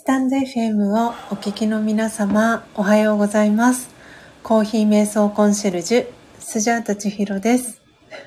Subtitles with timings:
[0.00, 3.90] スタンド FM をお聞きの皆様、おはようございます。
[4.42, 6.06] コーヒー瞑想コンシェルジュ、
[6.38, 7.82] スジャータチヒロです。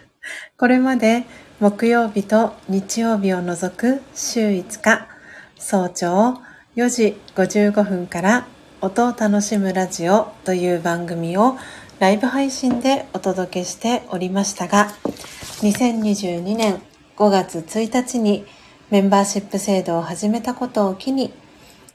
[0.56, 1.24] これまで
[1.60, 5.08] 木曜日と日曜日を除く週5日、
[5.58, 6.42] 早朝
[6.76, 8.46] 4時55分から
[8.80, 11.58] 音を楽しむラジオという番組を
[11.98, 14.92] ライブ配信でお届けしておりましたが、
[15.64, 16.80] 2022年
[17.18, 18.46] 5月1日に
[18.92, 21.34] メンバーシップ制度を始めたことを機に、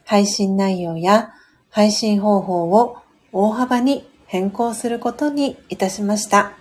[0.09, 1.35] 配信内容や
[1.69, 2.97] 配信方法を
[3.31, 6.53] 大幅に変更することにいたしました。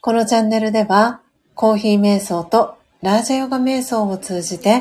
[0.00, 1.20] このチャンネルでは、
[1.54, 4.80] コーヒー瞑想とラージャヨガ瞑想を通じて、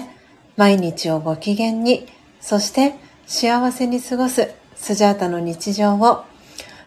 [0.56, 2.08] 毎日をご機嫌に、
[2.40, 2.96] そして
[3.26, 6.24] 幸せに過ごすスジャータの日常を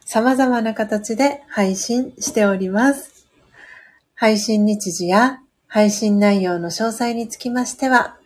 [0.07, 3.27] 様々な形で配信しております。
[4.15, 8.17] 配信日時や配信内容の詳細につきましては、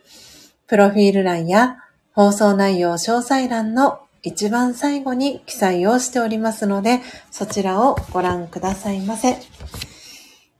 [0.67, 1.77] プロフィール欄や
[2.13, 9.37] 放送内容詳細欄の一番最後に記載をしておりますので、そちらをご覧くださいませ。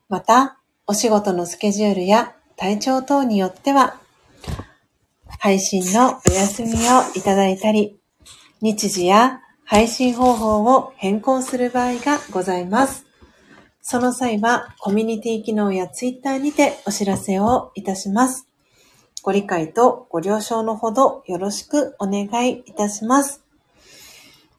[0.08, 4.00] また、お仕事のスケジュールや体調等によっては、
[5.40, 6.76] 配信のお休みを
[7.16, 8.00] いただいたり、
[8.62, 13.08] 日時や配信方法を変更する場合がございます。
[13.82, 18.48] その際は、コミュニティ機能やツイッターにてお知らせをいたします。
[19.26, 23.44] ご理解とご了承のほどよろしくお願いいたします。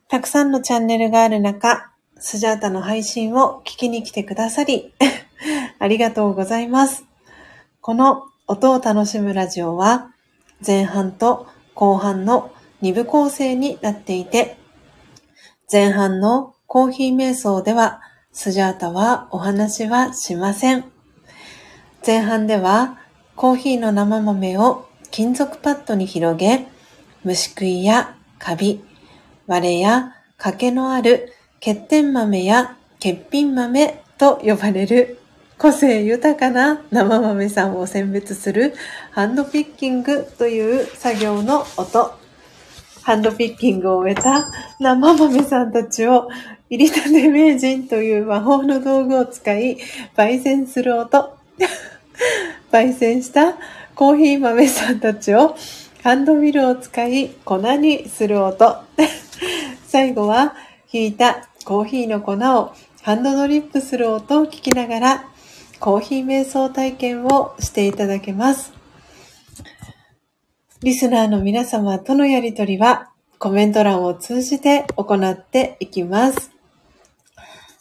[0.08, 4.92] たくさんのチャンネルがある中、スジャータの配信を聞きに来てくださり、
[5.78, 7.04] ありがとうございます。
[7.80, 10.10] この音を楽しむラジオは、
[10.66, 11.46] 前半と
[11.76, 12.50] 後半の
[12.82, 14.58] 2部構成になっていて、
[15.70, 18.00] 前半のコーヒー瞑想では、
[18.32, 20.90] スジャータはお話はしません。
[22.04, 22.98] 前半では
[23.36, 26.68] コーヒーの生豆を金属パッドに広げ、
[27.22, 28.82] 虫食いやカビ、
[29.46, 35.18] 割れや欠けのある欠点豆や欠品豆と呼ばれる
[35.58, 38.72] 個性豊かな生豆さんを選別する
[39.10, 42.18] ハンドピッキングという作業の音。
[43.02, 44.50] ハンドピッキングを終えた
[44.80, 46.30] 生豆さんたちを
[46.70, 49.76] 入りたて名人という魔法の道具を使い、
[50.16, 51.36] 焙煎する音。
[52.70, 53.54] 焙煎した
[53.94, 55.56] コーヒー豆さんたちを
[56.02, 58.76] ハンドミルを使い粉にする音。
[59.88, 60.54] 最後は、
[60.92, 62.72] 引いたコーヒーの粉を
[63.02, 65.24] ハンドドリップする音を聞きながら、
[65.80, 68.72] コーヒー瞑想体験をしていただけます。
[70.82, 76.52] リスナーの皆様とのやりとりはコメント欄を通じて行っていきます。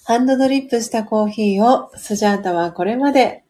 [0.06, 3.44] ハンドドリップしたコーヒーをスジャータはこれまで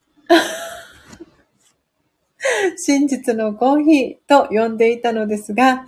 [2.77, 5.85] 真実のコーヒーと呼んでいたのですが、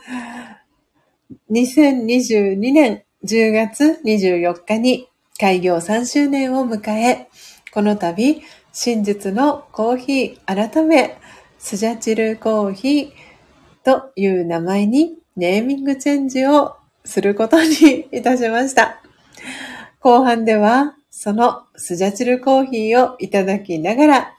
[1.52, 5.08] 2022年10月24日に
[5.40, 7.28] 開業3周年を迎え、
[7.74, 11.18] この度、真実のコーヒー改め、
[11.60, 13.12] スジャチルコーヒー
[13.84, 19.02] という名前にネーミングチェンジをすることにいたしました。
[20.00, 24.37] 後半では、そのスジャチルコーヒーをいただきながら、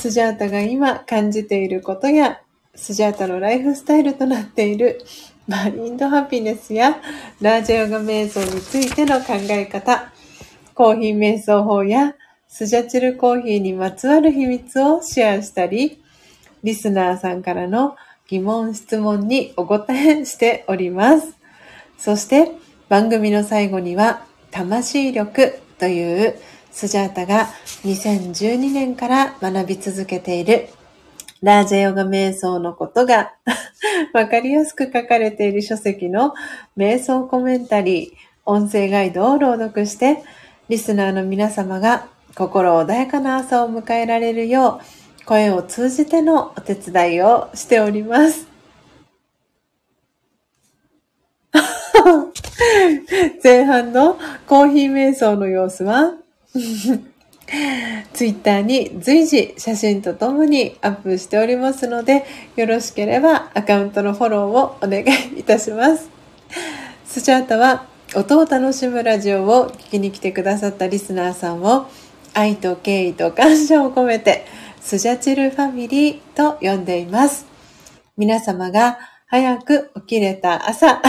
[0.00, 2.40] スジャータが今感じていることや、
[2.74, 5.02] スジャータのライフスタイルとなっている
[5.46, 7.02] マリンドハピネスや
[7.42, 10.10] ラージャヨガ瞑想についての考え方、
[10.74, 12.14] コーヒー瞑想法や
[12.48, 16.00] スジャチルコーヒーにまつわる秘密をシェアしたり、
[16.64, 17.94] リスナーさんからの
[18.26, 21.36] 疑問、質問にお答えしております。
[21.98, 22.52] そして
[22.88, 26.38] 番組の最後には魂力という
[26.80, 27.50] スジャータが
[27.84, 30.70] 2012年から学び続けている
[31.42, 33.34] ラージャヨガ瞑想のことが
[34.14, 36.32] わかりやすく書かれている書籍の
[36.78, 38.10] 瞑想コメンタリー、
[38.46, 40.22] 音声ガイドを朗読して、
[40.70, 44.80] リスナーの皆様が心穏やかな朝を迎えられるよ
[45.22, 48.48] う、声を通じてのお手伝いをしております。
[53.44, 54.16] 前半の
[54.46, 56.14] コーヒー瞑想の様子は
[58.12, 62.24] ツイッターに随時写真とともにアップしておりますので、
[62.56, 65.00] よろしければアカウントのフォローをお願
[65.34, 66.08] いいたします。
[67.06, 71.86] スチャータは音を楽しむラジオを聞きに来てくださったリスナーさんを
[72.34, 74.44] 愛と敬意と感謝を込めて
[74.80, 77.46] スジャチルファミリーと呼んでいます。
[78.16, 81.00] 皆様が早く起きれた朝、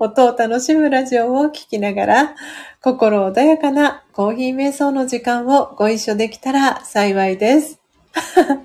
[0.00, 2.36] 音を楽しむラジオを聴きながら、
[2.80, 7.80] 心穏やかなコーヒー瞑想の時間をご一緒できたら幸いです。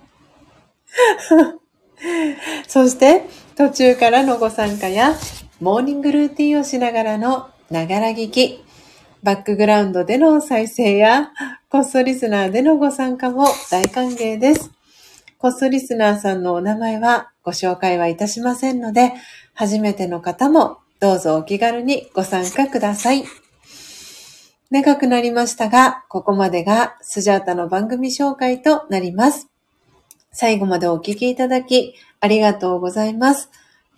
[2.68, 3.24] そして
[3.56, 5.16] 途中からのご参加や
[5.60, 8.64] モーニングルーティンをしながらのながら聞き、
[9.24, 11.32] バックグラウンドでの再生や
[11.70, 14.70] コストリスナーでのご参加も大歓迎です。
[15.40, 19.14] コストリスナーさんのお名前はご紹介はいたしませんので、
[19.56, 23.26] 初めての方もどうぞお気軽にご参加ください。
[24.72, 29.50] 長くなりましたが、ここまでがスジャータの番組紹介となります。
[30.32, 33.50] 最後までお聞きいただきありがとうございます。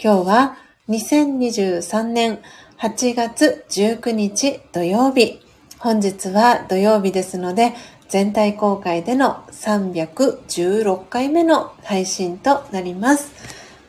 [0.04, 0.58] 今日は
[0.90, 2.40] 2023年
[2.80, 5.40] 8月19日土曜日。
[5.78, 7.74] 本日は土曜日ですので、
[8.10, 13.32] 全体公開での316回目の配信となります。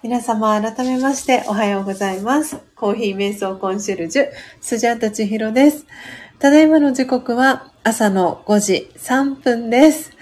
[0.02, 2.65] 皆様改めましておはようございます。
[2.76, 4.28] コーヒー瞑想コンシェルジュ、
[4.60, 5.86] スジャータチヒロです。
[6.38, 10.12] ただいまの時刻は朝の5時3分です。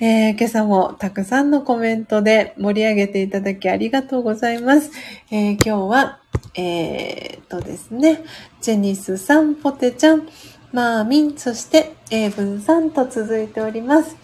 [0.00, 4.90] えー、今朝もたくさんのコメントで盛り上げていただきありがとうございます。
[5.30, 6.18] えー、今日は、
[6.56, 8.24] えー、とですね、
[8.60, 10.28] ジェニスさん、ポテちゃん、
[10.72, 14.16] マーミン、そしてエイブンさんと続いております。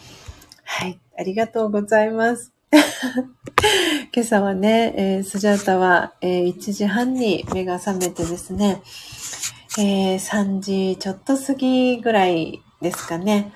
[0.64, 2.55] はい、ありがとうございます。
[4.14, 8.83] 今朝はね、えー、スジャータは、えー、1時半に目が覚めてですね、
[9.78, 13.52] えー、3時ちょっと過ぎぐらいですかね。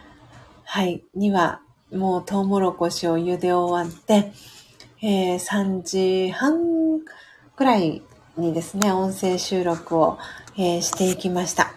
[0.64, 1.60] はい、には、
[1.92, 4.32] もうトウモロコシを茹で終わって、
[5.02, 7.00] えー、3時半
[7.56, 8.02] ぐらい
[8.36, 10.18] にですね、音声収録を、
[10.56, 11.74] えー、していきました。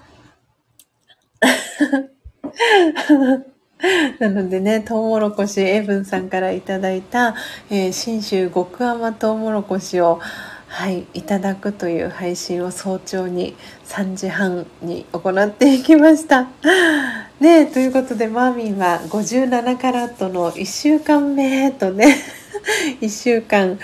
[4.20, 7.36] なのでね、トウモロコシ、エブンさんからいただいた、
[7.70, 10.20] えー、新州極甘トウモロコシを、
[10.68, 16.48] はい、いただくという配信を早朝に3時半に行っていきました。
[17.40, 22.16] ねということで、マーミンは57カラットの1週間目とね、
[23.02, 23.78] 1週間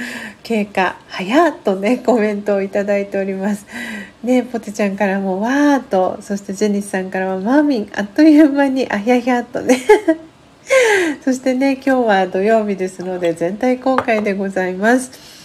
[0.43, 3.65] 経過早っとねコメントをいただいております
[4.23, 9.79] ねポテちゃんからもわーっとそしてジェニスさんからはマーミンあっという間にあひゃひゃっとね
[11.23, 15.39] そしてね今日は土曜日ですので全体公開でございます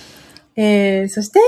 [0.56, 1.40] えー、そして、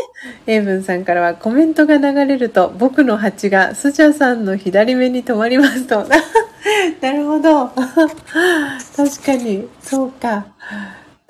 [0.49, 6.05] エイブンさんからはコメントが流れると僕の蜂がスジャさんの左目に止まりますと。
[7.01, 7.69] なるほど。
[7.69, 10.47] 確かに、そうか。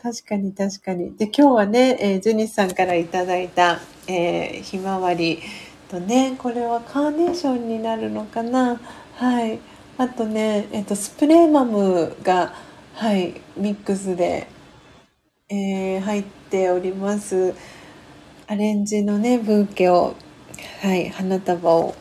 [0.07, 1.17] 確かに確かに。
[1.17, 5.41] で、今日はね、えー、ジュニスさんからいただいた、えー、ひまわり
[5.89, 8.81] とね、これはカーネーションになるのかな。
[9.17, 9.59] はい。
[9.99, 12.55] あとね、えっ、ー、と、スプレーマムが、
[12.95, 14.47] はい、ミックスで、
[15.49, 17.53] えー、入っております。
[18.47, 20.15] アレンジのね、ブーケを、
[20.83, 21.97] はい、花束を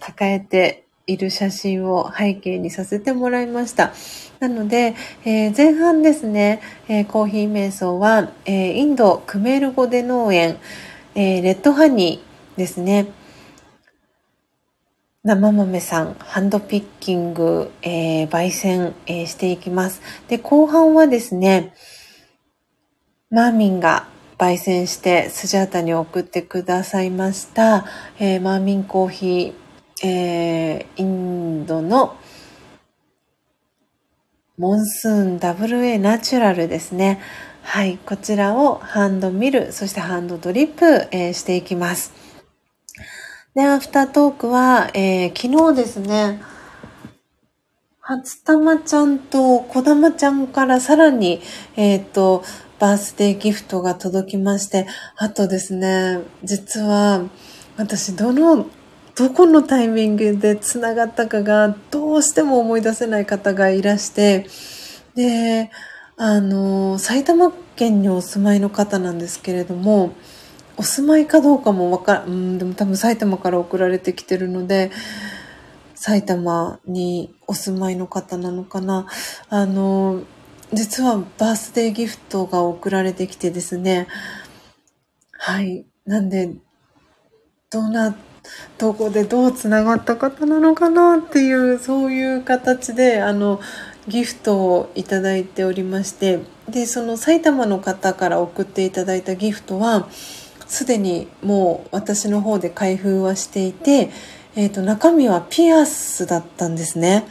[0.00, 3.92] 抱えている写真を背景にさせてもらいました。
[4.40, 10.58] なので、えー、前半ですね、えー、コーヒー瞑想は、えー、インドクメール語で農園、
[11.14, 13.06] えレッドハニーですね。
[15.22, 20.02] 生豆さん、ハンドピッキング、え焙煎、えしていきます。
[20.28, 21.72] で、後半はですね、
[23.30, 24.08] マーミンが
[24.38, 27.86] 焙煎してスジャータに送ってくださいました、
[28.18, 29.65] えマーミンコーヒー、
[30.02, 32.16] えー、インドの
[34.58, 37.20] モンスーン WA ナチュラルですね。
[37.62, 42.12] はい、こちらをハンドミル、そしてハンドドリップ、えー、していきます。
[43.54, 46.42] で、アフタートークは、えー、昨日ですね、
[48.00, 51.40] 初玉ちゃんと小玉ちゃんからさらに、
[51.74, 52.44] えっ、ー、と、
[52.78, 54.86] バースデーギフトが届きまして、
[55.16, 57.24] あとですね、実は、
[57.76, 58.66] 私、どの
[59.16, 64.46] どこのタイミングで繋がったかがどうしても思い出せない方がいらして、
[65.14, 65.70] で、
[66.18, 70.14] あの、埼玉県にお住まいの方なんですけれども、
[70.76, 74.90] お住まいかどうかもわかうん、でも多分埼玉から送られてきてるので、
[75.94, 79.06] 埼玉にお住まいの方なのかな。
[79.48, 80.24] あの、
[80.74, 84.08] 実はバースデーギフトが送られてきてですね。
[85.32, 85.86] はい。
[86.04, 86.54] なんで、
[87.70, 88.16] どうなっ
[88.78, 93.60] どこでどうつながった方なのかなっていうそういう形であの
[94.08, 100.08] ギフトをいただいておりましてでその埼玉の方から送っていただいたギフトは
[100.66, 104.10] すでにもう私の方で開封はしていて、
[104.56, 107.24] えー、と中身はピアスだったんですね。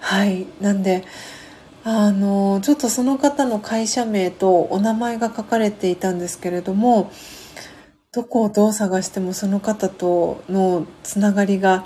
[0.00, 1.04] はいなんで
[1.84, 7.12] あのちょっとその方の会社名とお名前が書かれていたんですけれども
[8.16, 11.84] どこをどう探してもその方とのつながりが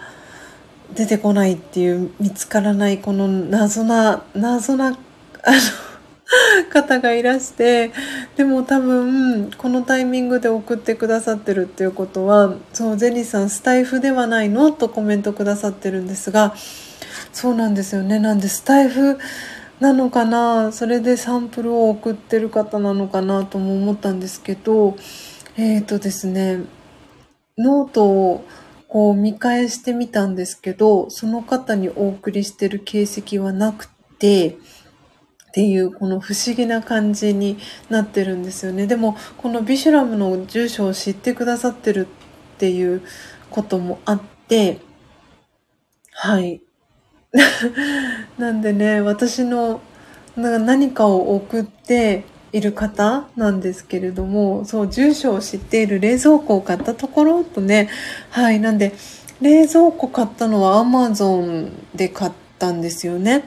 [0.95, 4.97] 出てこないっていう見つからないこの謎な謎なあの
[6.71, 7.91] 方がいらして、
[8.37, 16.55] でも多分、このタイミングで送ってくださってるっていうことは、そう、ゼニーさんスタイフではないのとコメントくださってるんですが、
[17.33, 18.21] そうなんですよね。
[18.21, 19.19] なんでスタエフ
[19.81, 20.71] なのかな？
[20.71, 24.97] それでサンプルを送ってる方なのかなとも思ったんですけど、
[25.57, 26.61] えっ、ー、とですね、
[27.59, 28.45] ノートを
[28.89, 33.89] こう見返してみたんですけど、その方にお送りしてる形跡はなく
[34.19, 34.59] て、
[35.51, 38.87] っていうこの不思議な感じになってるんですよね。
[38.87, 42.07] でもこのビシュラムの住所を知ってくださってる
[42.55, 43.03] っていう
[43.51, 44.81] こともあって、
[46.13, 46.63] はい。
[48.39, 49.81] なんでね、私の
[50.37, 57.89] 何かを送っている方なんですけれども、そう、住所を知っている冷蔵庫を買ったところとね、
[58.31, 58.93] はい、なんで、
[59.41, 63.45] 冷蔵庫買ったのはアマゾンで買ったんですよね。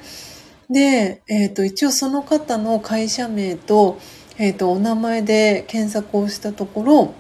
[0.70, 4.00] で、えっ、ー、と、一応その方の会社名と、
[4.38, 7.14] えっ、ー、と、お名前で検索をしたところ、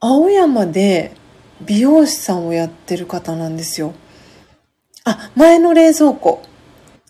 [0.00, 1.12] 青山で
[1.60, 3.94] 美容師さんをやってる方なんですよ。
[5.04, 6.42] あ、前の冷蔵庫。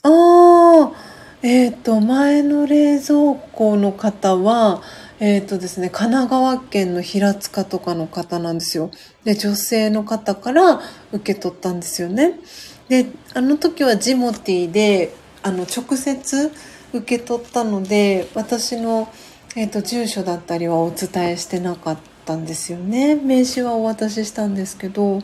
[0.03, 1.08] ああ、
[1.41, 4.83] えっ、ー、と、前の冷蔵庫の方は、
[5.21, 8.91] えっ、ー、とですね、神奈川県の平塚とかの方なんですよ。
[9.23, 10.81] で、女性の方から
[11.13, 12.41] 受け取ったんですよね。
[12.89, 16.51] で、あの時はジモティで、あの、直接
[16.93, 19.09] 受け取ったので、私の、
[19.55, 23.15] えっ、ー、と、住所だったりはお伝えしてなかったんですよね。
[23.15, 25.23] 名刺はお渡ししたんですけど、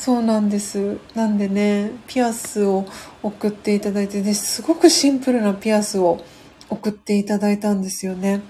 [0.00, 0.96] そうなんです。
[1.14, 2.86] なんでねピアスを
[3.22, 6.24] 送っていただいてですごくシンプルなピアスを
[6.70, 8.40] 送っていただいたんですよね。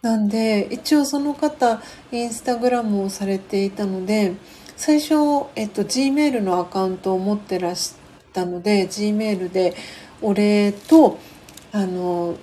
[0.00, 4.36] なんで一応その方インスタグラムをされていたので
[4.78, 7.94] 最初、えっと、Gmail のアカウントを持ってらし
[8.32, 9.74] たので Gmail で
[10.22, 11.18] お礼と
[11.72, 12.36] あの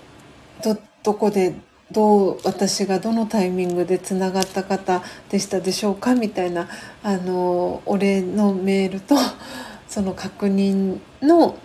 [0.64, 1.56] どどこで
[1.94, 6.68] どう私がどのタイミングでつながった方でしたでしょうかみたいな
[7.04, 9.16] あのお礼のメールと
[9.88, 11.56] その確認の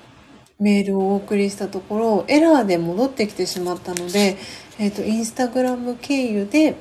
[0.60, 4.36] メールをお送りしたところエラーで戻ってきてしまったので、
[4.78, 6.74] えっ、ー、とインスタグラム経由で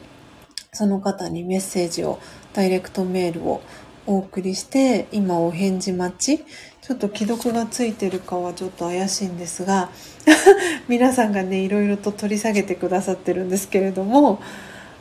[0.73, 2.19] その方にメッセージを
[2.53, 3.61] ダイレクトメールを
[4.07, 6.43] お送りして今お返事待ち
[6.87, 9.89] ちょっと既読がついてるかはちょっと怪しいんですが
[10.87, 14.39] 皆さんがねいろいろと取り下げてくださってるんですけれども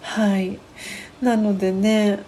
[0.01, 0.59] はい。
[1.23, 2.19] なのでね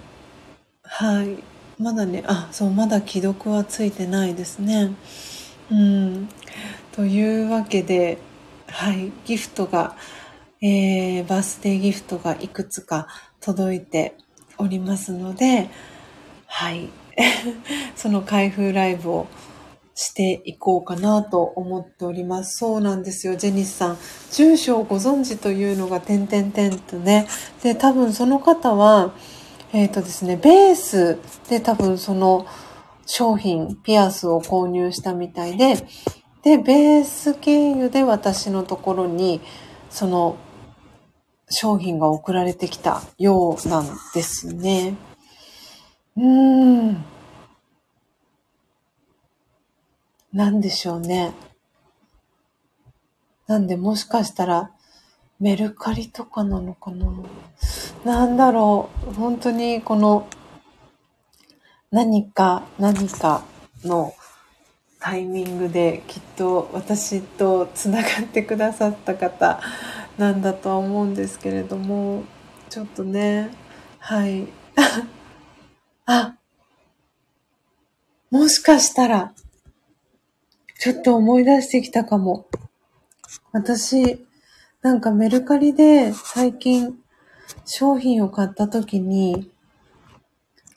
[0.84, 1.42] はい。
[1.76, 4.92] まだねあそうまだ既読はついてないですね。
[5.72, 6.28] うん。
[6.92, 8.18] というわけで
[8.68, 9.10] はい。
[9.24, 9.96] ギフトが
[10.62, 13.08] えー、バースデーギフトがいくつか
[13.40, 14.14] 届いて
[14.56, 15.68] おりますので
[16.46, 16.90] はい。
[17.96, 19.26] その開封ライブを
[19.98, 22.58] していこうかなと思っております。
[22.58, 23.98] そうなんですよ、ジェニスさん。
[24.30, 27.26] 住所をご存知というのが点々点とね。
[27.64, 29.12] で、多分その方は、
[29.72, 31.18] えっ、ー、とですね、ベース
[31.50, 32.46] で多分その
[33.06, 35.74] 商品、ピアスを購入したみたいで、
[36.44, 39.40] で、ベース経由で私のところに、
[39.90, 40.36] その
[41.50, 44.94] 商品が送られてきたようなんですね。
[46.16, 47.17] うーん。
[50.32, 51.32] なんでしょうね。
[53.46, 54.70] なんでもしかしたら
[55.40, 57.06] メルカリとかなのかな
[58.04, 59.14] なんだろう。
[59.14, 60.28] 本当にこの
[61.90, 63.42] 何か何か
[63.84, 64.14] の
[65.00, 69.60] タイミングできっと私とつながってくださった方
[70.18, 72.24] なんだとは思うんですけれども、
[72.68, 73.50] ちょっとね、
[73.98, 74.48] はい。
[76.04, 76.36] あ、
[78.30, 79.32] もしかしたら、
[80.78, 82.46] ちょっと思い出してきたかも。
[83.52, 84.24] 私、
[84.80, 86.96] なんかメルカリで最近
[87.64, 89.50] 商品を買った時に、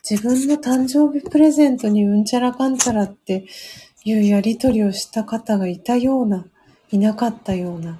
[0.09, 3.45] 自分の誕生日プレゼントにうんちゃらかんちゃらって
[4.03, 6.47] いうやりとりをした方がいたような、
[6.89, 7.99] いなかったような。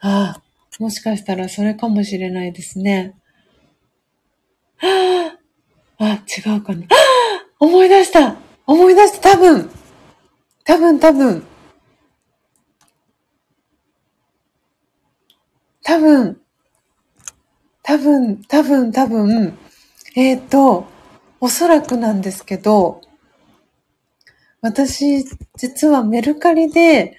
[0.00, 0.42] ああ、
[0.78, 3.14] もしかしたらそれかもしれないですね。
[4.80, 5.36] あ、
[5.98, 6.86] あ、違うかな。
[7.58, 8.36] 思い出した
[8.66, 9.70] 思い出した多分
[10.70, 11.42] 多分多分、
[15.82, 16.40] 多分、
[17.82, 19.58] 多分、多分、多分、
[20.14, 20.86] えっ、ー、と、
[21.40, 23.00] おそらくなんですけど、
[24.60, 25.24] 私、
[25.56, 27.16] 実はメルカリで、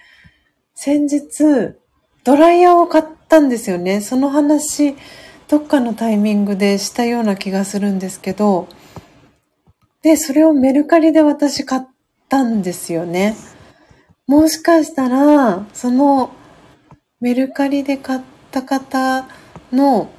[0.74, 1.76] 先日、
[2.24, 4.00] ドライヤーを買ったんですよね。
[4.00, 4.96] その話、
[5.50, 8.70] どっかのタイミングでしたような気がするんですけど、
[10.04, 11.82] で、それをメルカリで私買っ
[12.32, 13.36] たんですよね。
[14.26, 16.32] もしかしたら、その
[17.20, 19.28] メルカリで買った方
[19.74, 20.10] の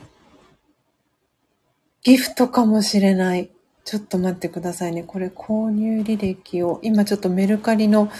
[2.02, 3.50] ギフトかもしれない。
[3.84, 5.02] ちょっと待ってくださいね。
[5.02, 8.10] これ購入履歴を、今ちょっとメルカリの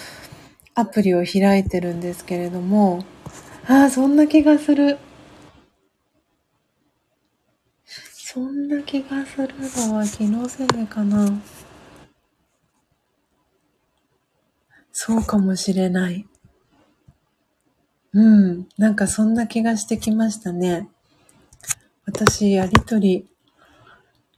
[0.75, 3.05] アプリを開いてるんですけれども、
[3.69, 4.99] ああ、そんな気がする。
[7.85, 11.29] そんな気がするのは気のせいかな。
[14.93, 16.27] そうかもしれない。
[18.13, 18.69] うん。
[18.77, 20.89] なんかそんな気がしてきましたね。
[22.05, 23.27] 私、やりとり。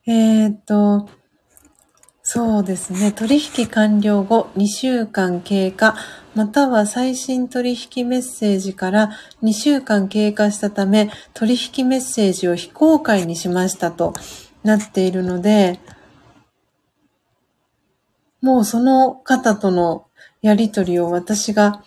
[0.07, 1.09] えー、っと、
[2.23, 3.13] そうですね。
[3.13, 5.95] 取引完了後2週間経過、
[6.35, 9.11] または最新取引メッセージから
[9.43, 14.15] 2週間経過したため、取引メッセージを非公開にしましたと
[14.63, 15.81] なっているので、
[18.41, 20.07] もうその方との
[20.45, 21.83] やりとりを私が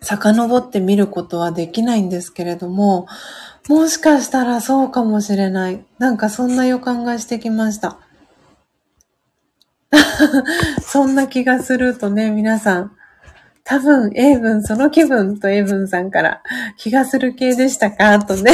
[0.00, 3.06] 遡って見ることはできないんですけれども、
[3.68, 5.84] もしかしたらそうかもしれない。
[5.98, 7.98] なんかそんな予感がしてきました。
[10.80, 12.92] そんな気がするとね、皆さん。
[13.64, 16.42] 多分、英文、その気分と英文さんから
[16.78, 18.18] 気がする系でしたか？
[18.20, 18.50] とね。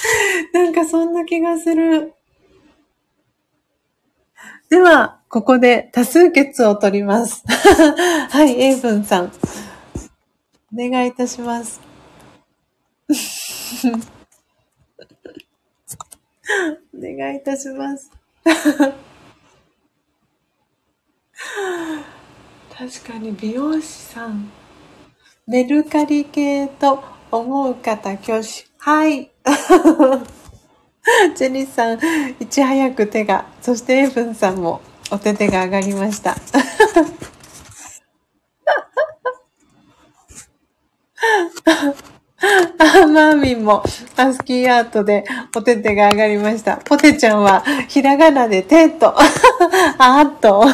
[0.52, 2.12] なんかそんな気がする。
[4.68, 7.42] では、ここで多数決を取ります。
[8.30, 9.32] はい、英文さん。
[10.72, 11.80] お願いいたします。
[16.94, 18.10] お願いいたします。
[22.76, 24.48] 確かに美容師さん。
[25.46, 28.66] メルカリ系と思う方挙手。
[28.78, 29.32] はい。
[31.36, 31.98] ジェニスさん、
[32.40, 36.36] いち早く手が、そしてエイブンさんもお手手が上がりました。
[42.78, 43.82] あ、マーミンも
[44.16, 45.24] アスキーアートで
[45.56, 46.76] お手手が上がりました。
[46.78, 49.14] ポテちゃんはひらがなで手と、
[49.98, 50.64] あっと。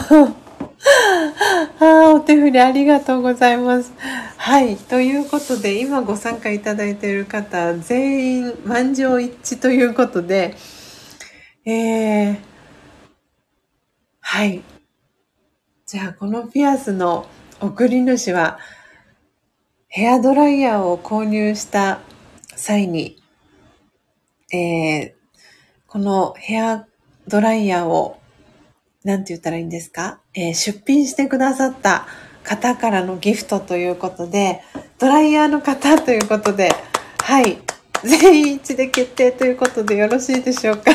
[1.80, 3.92] あお手振りありがとうございます。
[4.36, 4.76] はい。
[4.76, 10.56] ということで、今ご参加いただいている方、全員満場一致ということで、
[11.64, 12.36] えー、
[14.32, 14.62] はい。
[15.84, 17.26] じゃあ、このピアスの
[17.60, 18.58] 送り主は、
[19.88, 22.00] ヘアドライヤーを購入した
[22.56, 23.22] 際に、
[24.50, 25.12] えー、
[25.86, 26.86] このヘア
[27.28, 28.22] ドライヤーを
[29.04, 32.06] なんて言ったらいいんですか、えー、出品してくださった
[32.42, 34.62] 方からのギフトということで、
[34.98, 36.70] ドライヤーの方ということで、
[37.18, 37.58] はい、
[38.02, 40.90] 全員一致で決定ということでよろしいでしょうか？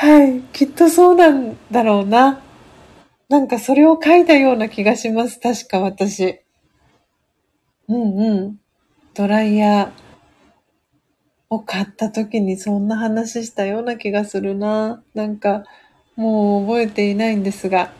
[0.00, 2.40] はい、きっとそうなんだろうな。
[3.28, 5.40] なんかそれを書いたような気がします。
[5.40, 6.38] 確か私。
[7.88, 8.60] うんうん。
[9.12, 9.90] ドライヤー。
[11.50, 15.02] を買った時にそんな話したような気がするな。
[15.14, 15.64] なんか、
[16.14, 17.90] もう覚えていないんですが、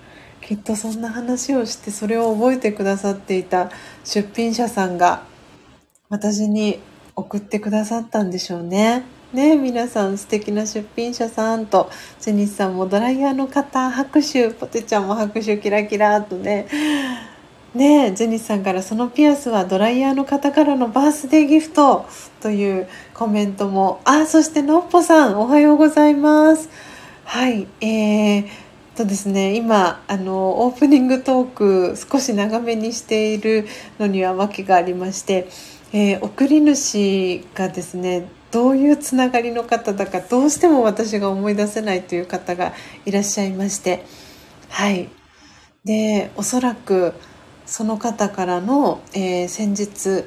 [0.40, 3.72] きっとそんな話をしてそれを覚えてくださっていた
[4.04, 5.24] 出品者さんが
[6.10, 6.78] 私に
[7.16, 9.17] 送ってくださったんでしょうね。
[9.32, 16.66] ね皆さん素敵な出品者さんと、ジェニスさんもドライヤーの方拍手、ポテちゃんも拍手キラキラとね、
[17.74, 22.06] ねえ、ジェニスさんからそのピアスはドライヤーの方からのバースデーギフト
[22.40, 24.00] というコメントも。
[24.04, 26.70] あ、そしてのっぽさん、おはようございます。
[27.24, 28.46] はい、えー、
[28.96, 31.46] とですね、今、あの、オープニングトー
[31.92, 33.66] ク少し長めにしている
[34.00, 35.46] のには訳がありまして、
[35.92, 42.72] えー、送り主がですね、どういうつながりの方だかどうしても私が思い出せないという方が
[43.04, 44.04] いらっしゃいまして、
[44.68, 45.08] はい。
[45.84, 47.14] で、おそらく、
[47.68, 50.24] その方からの、えー、先日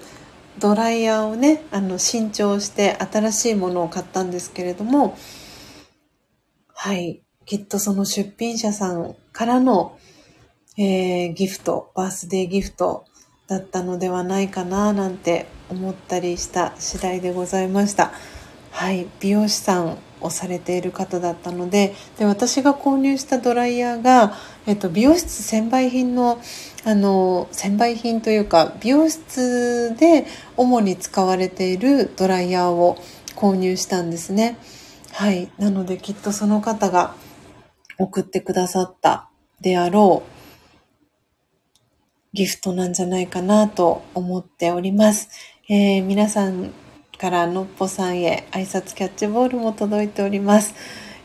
[0.59, 5.17] ドライヤーをねあの新調して新しいものを買ったんですけれども
[6.67, 9.97] はいきっとその出品者さんからの、
[10.77, 13.05] えー、ギフトバースデーギフト
[13.51, 18.13] だったのではないかななんて思ったりした次第でございました
[18.71, 24.37] はい美容師さんをされている方だったのでで私が購入したドライヤーが、
[24.67, 26.39] えっと、美容室専売品の
[26.85, 32.97] あの専売品というか美容室で主に使われているドライヤーを
[33.35, 34.57] 購入したんですね。
[35.11, 35.51] はい。
[35.59, 37.13] なのできっとその方が
[37.99, 40.40] 送ってくださったであろう
[42.33, 45.27] ギフトなんじゃないかなと思っております。
[45.67, 46.71] えー、皆さん
[47.17, 50.73] からのっぽさんへ挨拶キャッチボールも届いております。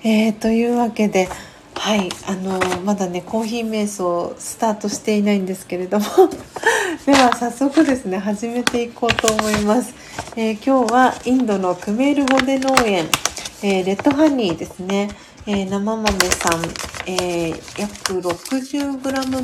[0.03, 1.29] えー、というわけで、
[1.75, 6.07] はい、あのまだねコーヒー瞑想スタートしていないんですけれども。
[7.07, 9.95] では早速ですね始めていこうと思います、
[10.35, 13.07] えー、今日はインドのクメールボデ農園、
[13.63, 15.11] え、レッドハニーですね、
[15.47, 16.65] え、生豆さん、
[17.07, 19.43] え約 60g 分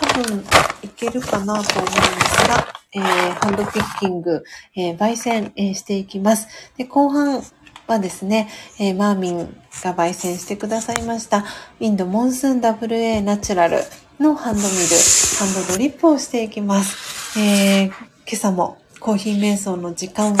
[0.00, 0.44] 多分
[0.82, 4.42] いけるかなと思うんですが、えーハンドピッキング、
[4.74, 6.48] えー焙煎、えしていきます。
[6.76, 7.42] で後半
[7.86, 11.44] はですね、えー、マーミンが焙煎してくださいました、
[11.80, 13.78] インドモンスーン WA ナチュラル
[14.18, 17.38] のハンドミル、ハンドドリップをしていきます。
[17.38, 17.94] えー、今
[18.32, 20.36] 朝もコーヒー瞑想の時間を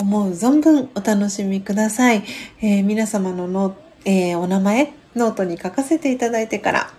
[0.00, 2.24] 思う存分お楽しみください。
[2.60, 6.90] えー、皆様の、えー、お名前、ノートに書かせていただいてから、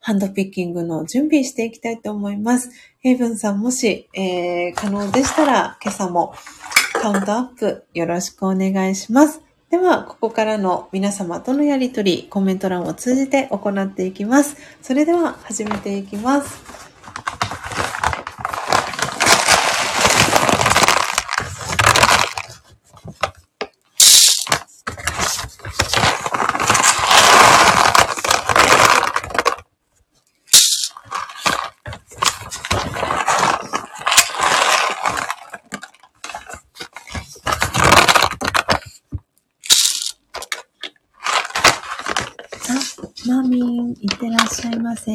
[0.00, 2.70] ハンドピッキングの準備していきたいと思います。
[3.00, 6.34] ヘイブンさんもし、えー、可能でしたら今朝も
[6.92, 9.42] カウントアップよろしくお願いします。
[9.70, 14.56] では、ここからの皆様とのやりとり、コメント欄を通じて行っていきます。
[14.80, 16.88] それでは始めていきます。
[43.88, 45.14] ん、いってらっしゃいませ。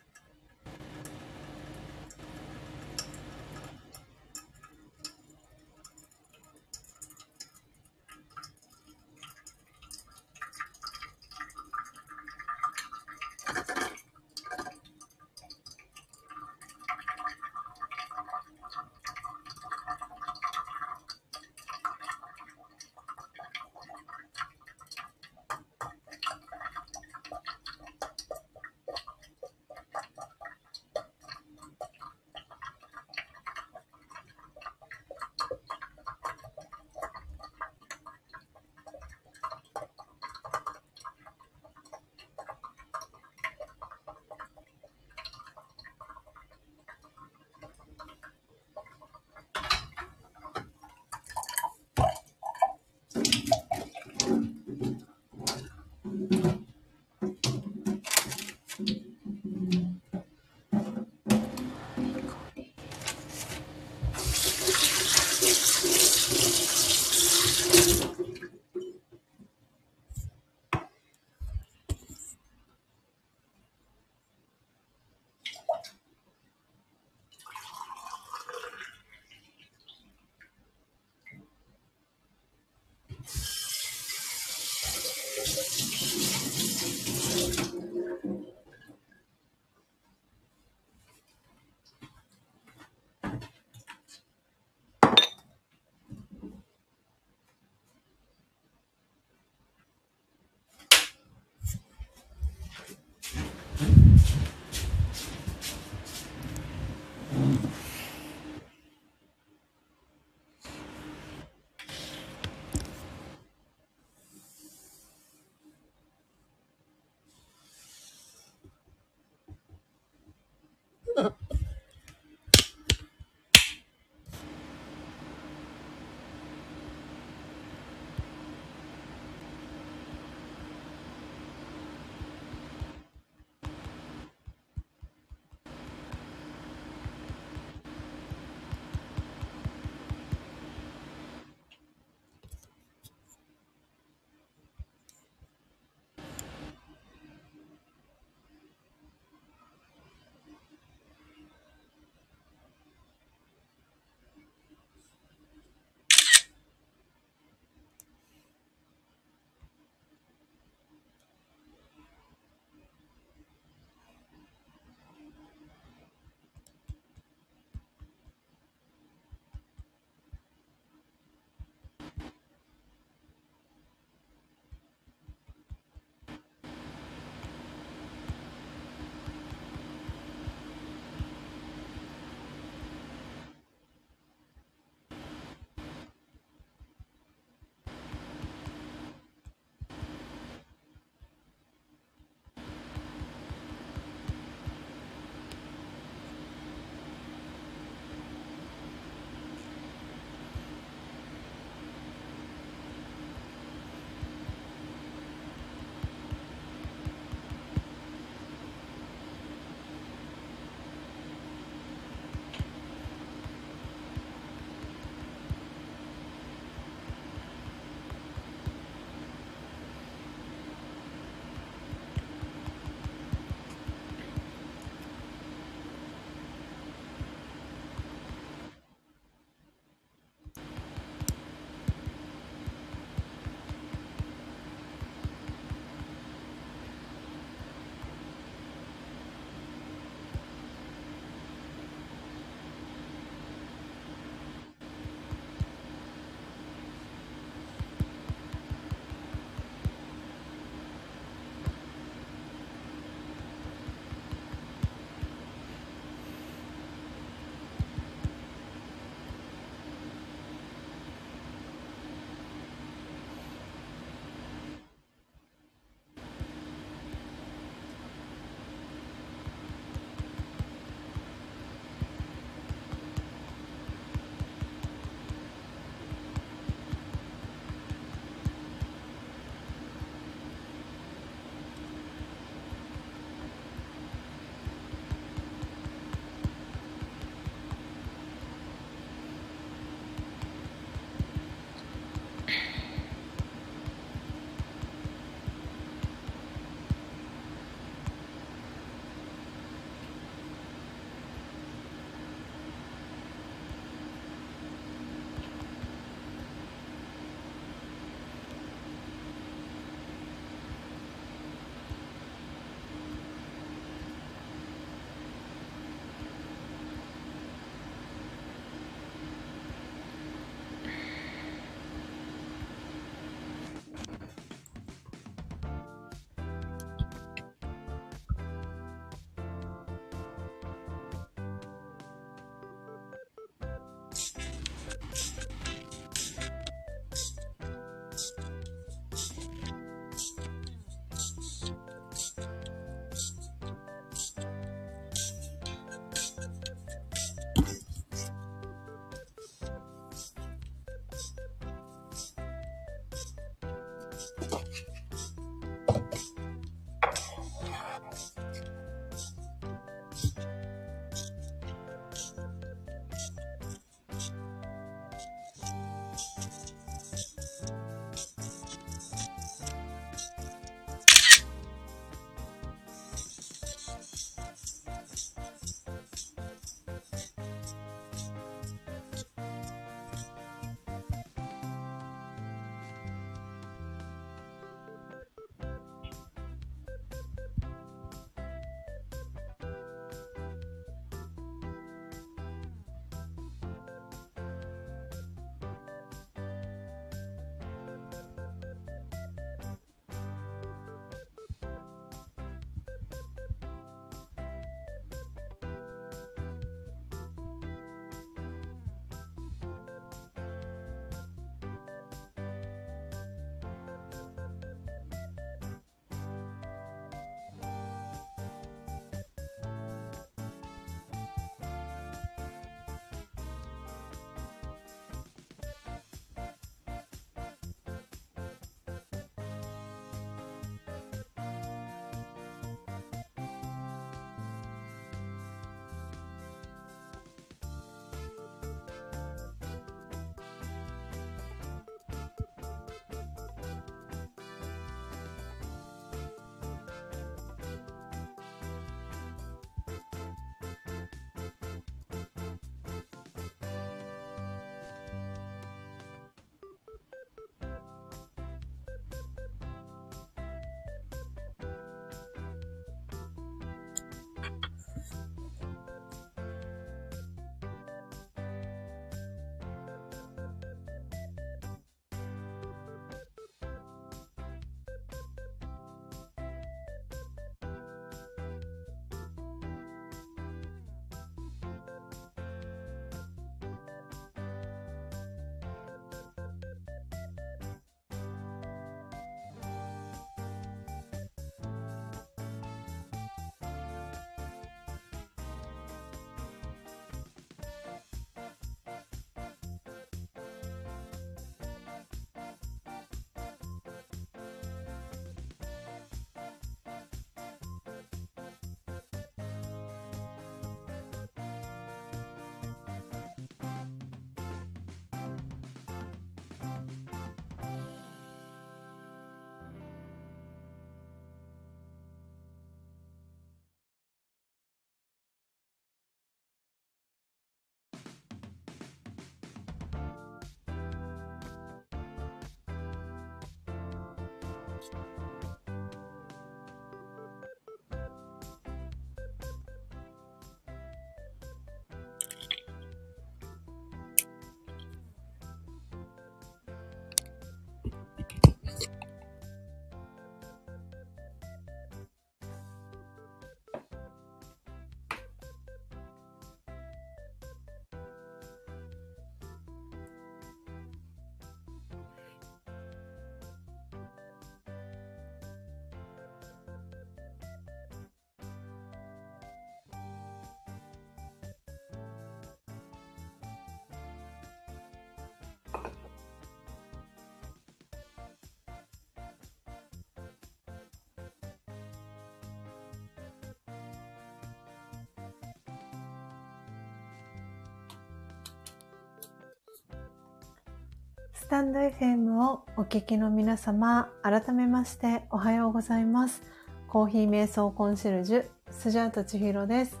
[591.50, 596.44] タンド FM をお聞きの皆様、改めましておはようございます。
[596.86, 600.00] コーヒー瞑想コンシェルジュ、スジャート千尋です。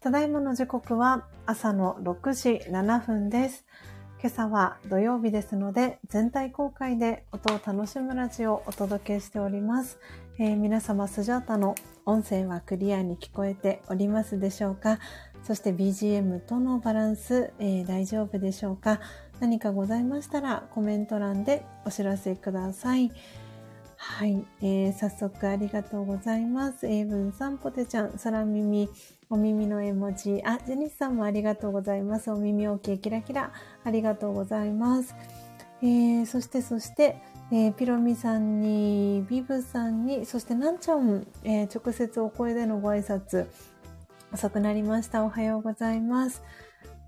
[0.00, 3.64] ただいまの時刻は朝の6時7分です。
[4.20, 9.98] 今朝は土曜日ですので、全体公開で音を楽しむラジオをお届けしております。
[10.38, 11.74] えー、皆様、スジャータの
[12.04, 14.98] 音声はクリアに聞こえておりますでしょうか？
[15.42, 19.00] そして BGM とのバランス、えー、大丈夫でしょうか？
[19.42, 23.10] 何かございましたらコメント欄でお知らせください。
[23.96, 26.86] はい、えー、早速ありがとうございます。
[26.86, 28.88] 英文さん、ポテちゃん、空耳、
[29.30, 30.40] お耳の絵文字。
[30.44, 32.30] あ、ジェニスさんもありがとうございます。
[32.30, 33.52] お耳 OK キラキラ。
[33.82, 35.12] ありがとうございます。
[35.82, 37.20] えー、そしてそして、
[37.50, 43.48] えー、ピロミさんに、ビブさんに、そしてなんちゃん、えー、直接お声でのご挨拶、
[44.32, 45.24] 遅くなりました。
[45.24, 46.44] おはようございます。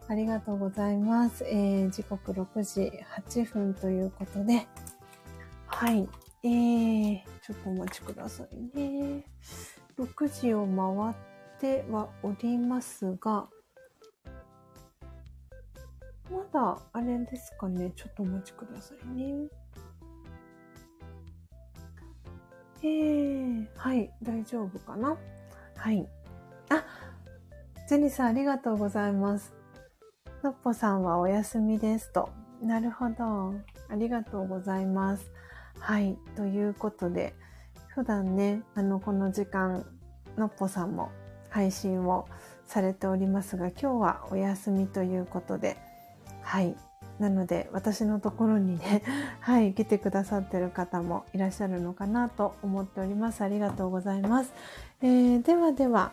[0.07, 1.45] ありがとうございます。
[1.45, 2.93] えー、時刻6時
[3.27, 4.67] 8分ということで、
[5.67, 6.09] はい。
[6.43, 9.25] えー、ちょっとお待ちくださいね。
[9.99, 13.49] 6時を回ってはおりますが、
[16.31, 17.91] まだ、あれですかね。
[17.97, 19.49] ちょっとお待ちくださいね。
[22.83, 25.17] えー、はい、大丈夫かな
[25.77, 26.07] はい。
[26.69, 26.85] あ、
[27.89, 29.64] ジェニさんありがとうございます。
[30.45, 32.29] のっぽさんはお休みですと。
[32.63, 33.55] なるほど。
[33.89, 35.33] ありがとうございます。
[35.79, 36.19] はい。
[36.37, 37.35] ということで、
[37.89, 39.87] 普段ね、あの、この時間、
[40.37, 41.11] のっぽさんも
[41.49, 42.29] 配信を
[42.67, 45.79] されておりますが、今日はお休みということで、
[46.43, 46.77] はい。
[47.19, 49.03] なので、私のところにね、
[49.41, 53.41] はい、来てくださってる方もいらっしゃるのかなと思っております。
[53.41, 54.53] ありがとうございます。
[55.01, 56.13] えー、ではでは、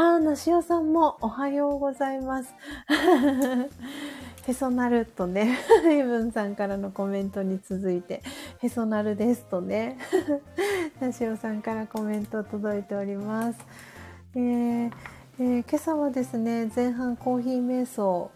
[0.00, 2.54] あー、なしおさんもおはようございます。
[4.46, 8.22] へそなるとね、 ヘブンさんからのコメントに続いて、
[8.60, 9.98] へそなるですとね、
[11.00, 13.58] なしおさんからコメント届いております。
[14.36, 14.92] えー
[15.40, 18.30] えー、今朝はですね、前半コーヒー瞑想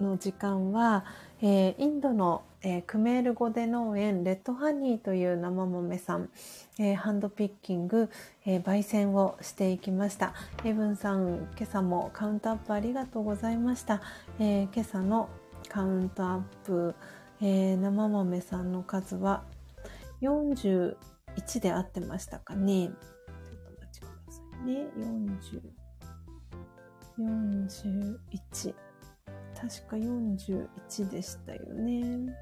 [0.00, 1.04] の時間は、
[1.40, 6.30] えー、インドの、えー、クメール語で農園レッドハニーという生豆さん、
[6.78, 8.08] えー、ハンドピッキング、
[8.46, 10.32] え焙煎をしていきました。
[10.64, 14.00] エブンさん、今朝もカウントアップありがとうございました。
[14.40, 15.28] え今朝の
[15.68, 16.94] カウントアップ、
[17.42, 19.44] え生豆さんの数は
[20.22, 20.96] 41
[21.60, 22.88] で合ってましたかね。
[22.88, 24.86] ちょっとお待ちくださいね。
[27.18, 28.18] 40、
[28.72, 28.74] 41。
[29.54, 32.34] 確か41でしたよね。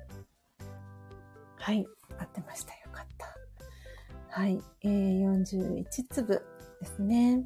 [1.62, 1.86] はい。
[2.18, 2.72] 合ってました。
[2.72, 4.40] よかった。
[4.40, 4.60] はい。
[4.82, 6.44] えー、41粒
[6.80, 7.44] ですね。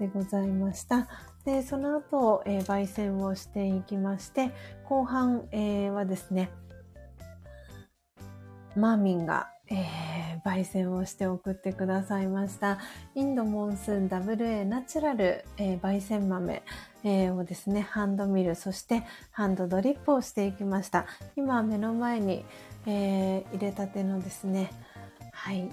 [0.00, 1.06] でございました。
[1.44, 4.50] で、その後、えー、焙煎をしていきまして、
[4.88, 6.50] 後半、えー、はですね、
[8.74, 12.80] マーミンが、えー、焙煎をして送ってくださいました。
[13.14, 16.64] インドモンスーン WA ナチュラル、えー、焙煎豆、
[17.04, 21.06] えー、をですね、ハンドミル、そしてハンドドリップをしていきました。
[21.36, 22.44] 今目の前に、
[22.86, 24.70] えー、入れたてのですね、
[25.32, 25.70] はい、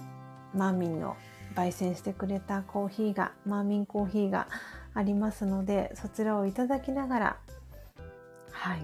[0.54, 1.16] マーミンの
[1.54, 4.48] 焙煎してくれたコーヒーが、マーミンコーヒーが
[4.94, 7.36] ありますので、そちらをいただきながら、
[8.52, 8.78] はい、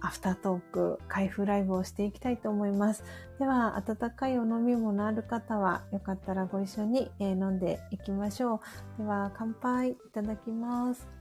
[0.00, 3.04] アフタートーク、開封ライブをしていきたいと思います。
[3.38, 8.60] では、温かいお飲み物ある方は、よかったらご一緒に、え飲んでいきましょ
[8.98, 9.02] う。
[9.02, 11.15] では、乾杯いただきます。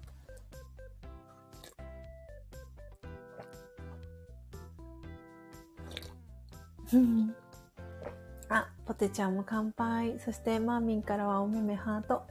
[8.49, 10.19] あ、ポテちゃんも乾杯。
[10.19, 12.23] そして、マーミンからはおめめハート。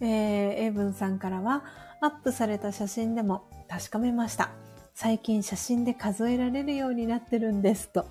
[0.00, 0.08] えー、
[0.54, 1.64] エイブンさんからは、
[2.00, 4.50] アップされた写真でも確かめました。
[4.94, 8.06] 最近写真で数えられるようになってるんですと。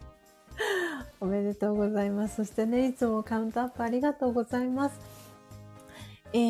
[1.20, 2.36] おめでとうございます。
[2.36, 5.00] そしてね、いつもカウントアップありがとうございます。
[6.34, 6.40] えー、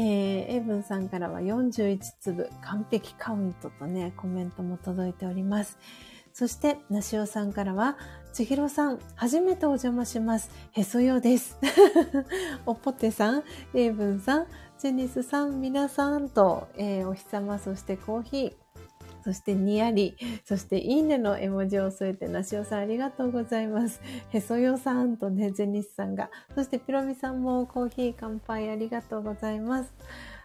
[0.49, 5.79] エイブンさんからは41粒完璧カウントとね、コメントも届いております。
[6.33, 7.97] そして、なしおさんからは、
[8.33, 10.51] ちひろさん、初めてお邪魔します。
[10.73, 11.59] へそよです。
[12.65, 13.45] おぽてさん、
[13.75, 14.47] エイブンさん、
[14.79, 18.55] ジェニスさん、皆さんと、えー、お日様、そしてコーヒー、
[19.23, 24.01] そしてにやり、そしていいねの絵文字を添えて、なしおさんありがとうございます。
[24.31, 29.93] へそよさんとね、ジェニスさんが、そしてピロミさんもコーヒー乾杯ありがとうございます。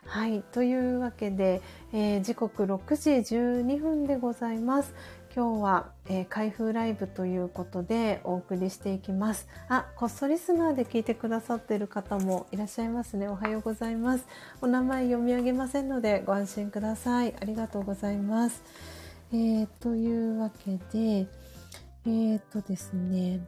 [0.06, 0.42] はい。
[0.54, 1.62] というわけで、
[1.92, 4.94] えー、時刻6時12分でございます。
[5.38, 9.48] 今日は、えー、開封ライブということでお送りしていきます。
[9.70, 13.28] あ、こっそリスナーで聞いてくださっている方もいらっしゃいますね。
[13.28, 14.26] おはようございます。
[14.64, 17.36] お名前読み上げませんのでご安心ください。
[17.40, 18.64] ありがとうございます。
[19.32, 21.28] えー、というわけで、
[22.08, 23.40] えー、とですね、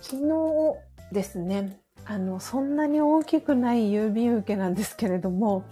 [0.00, 5.62] 昨日ですね、あの、そんなに大きくない郵便受けなんですけれども、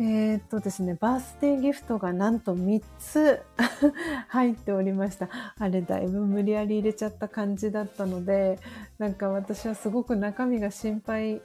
[0.00, 3.42] えー、っとですね、バースデーギフトがなんと3つ
[4.28, 5.28] 入っておりました。
[5.58, 8.60] あれだいぶ無理やり入れちゃった感じだったので、
[8.98, 11.42] なんか私はすごく中身が心配、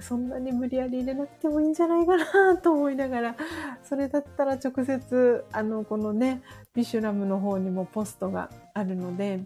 [0.00, 3.36] そんなに無理やり入れなくてもいいんじゃないかなと思いながら、
[3.82, 6.40] それだったら直接、あの、このね、
[6.74, 9.44] ビシュラムの方にもポストがあるので、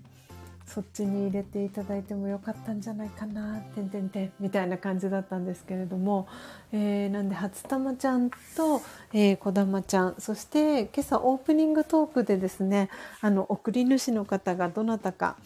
[0.66, 6.26] そっちに入れていただいてもよかったんじゃないかな、てんてんてん、みたいな感じだったんですけれども、
[6.72, 8.82] えー、なんで、初玉ちゃんと、
[9.12, 12.90] えー、小玉ちゃん、そして今朝オープニングトークでですね、
[13.20, 15.36] あの、送り主の方がどなたか、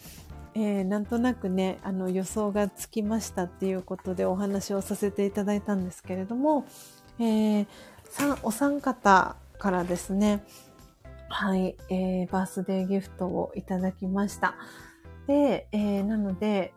[0.53, 6.65] えー、なんとなくね、あの予想がつきましたっていうことでお話をさせていただいたんですけれども、
[7.19, 7.67] えー、
[8.43, 10.43] お三方からですね、
[11.29, 14.55] はい、えー、バースデーギフトをいただきました。
[15.27, 16.73] で、えー、なので、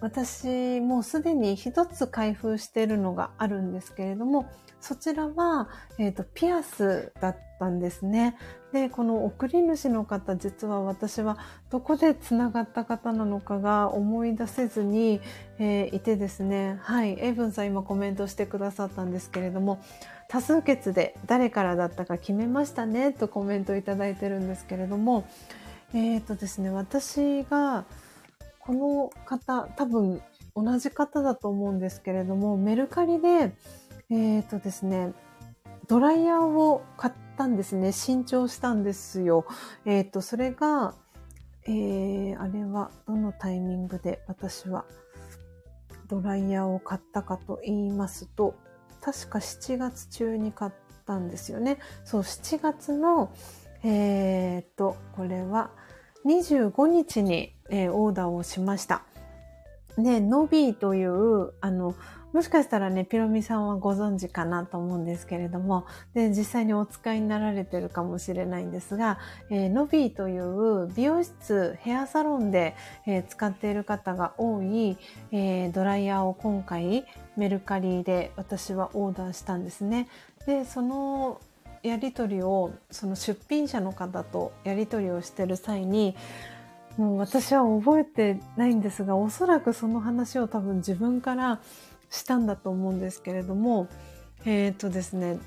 [0.00, 4.50] 私もうすでに一つ開封してるのがあるんですけれども、
[4.82, 8.36] そちらは、え、ー、と、ピアスだったんですね。
[8.72, 11.38] で、この送り主の方、実は私は
[11.70, 15.20] どこで繋がった方なのかが思い出せずに、
[15.60, 16.80] えー、いてですね。
[16.82, 17.16] はい。
[17.20, 19.80] エイブンさん今コメントしてくださったんですけれども、
[20.28, 25.28] 多数決で誰からだったか決めましたねとコメントいただいてるんですけれども、
[25.94, 27.84] えっ、ー、とですね、私が、
[28.58, 30.20] この方、多分
[30.54, 33.54] 同じ方だと思うんですけれども、メルカリで、
[34.12, 35.14] えっ、ー、とですね、
[35.88, 37.92] ドライヤーを買ったんですね。
[37.92, 39.46] 新調したんですよ。
[39.86, 40.94] えっ、ー、と、それが、
[41.64, 44.84] えー、あれはどのタイミングで私は
[46.08, 48.54] ドライヤーを買ったかと言いますと、
[49.00, 50.72] 確か7月中に買っ
[51.06, 51.78] たんですよね。
[52.04, 53.32] そう、7月の、
[53.82, 55.70] えっ、ー、と、これは
[56.26, 59.04] 25日に、えー、オーダーをしました。
[59.96, 61.94] で、ノビーという、あの、
[62.32, 65.84] もしかしたらね、ピロミさんはご存知かなと思うんですけれども、
[66.14, 69.18] で、実際にお使いになられてるかもしれないんですが、
[69.50, 72.74] えー、ノビーという美容室、ヘアサロンで、
[73.06, 74.96] えー、使っている方が多い、
[75.30, 77.04] えー、ドライヤーを今回
[77.36, 80.08] メルカリで私はオーダーしたんですね。
[80.46, 81.38] で、その
[81.82, 86.16] やり取りを、その出品者の方とやり取りをしてる際に、
[86.96, 91.60] もう私は覚えてないんですが、おそらくその話を多分自分から
[92.12, 93.88] したんだと思うんですけれども、
[94.44, 95.38] えっ、ー、とですね、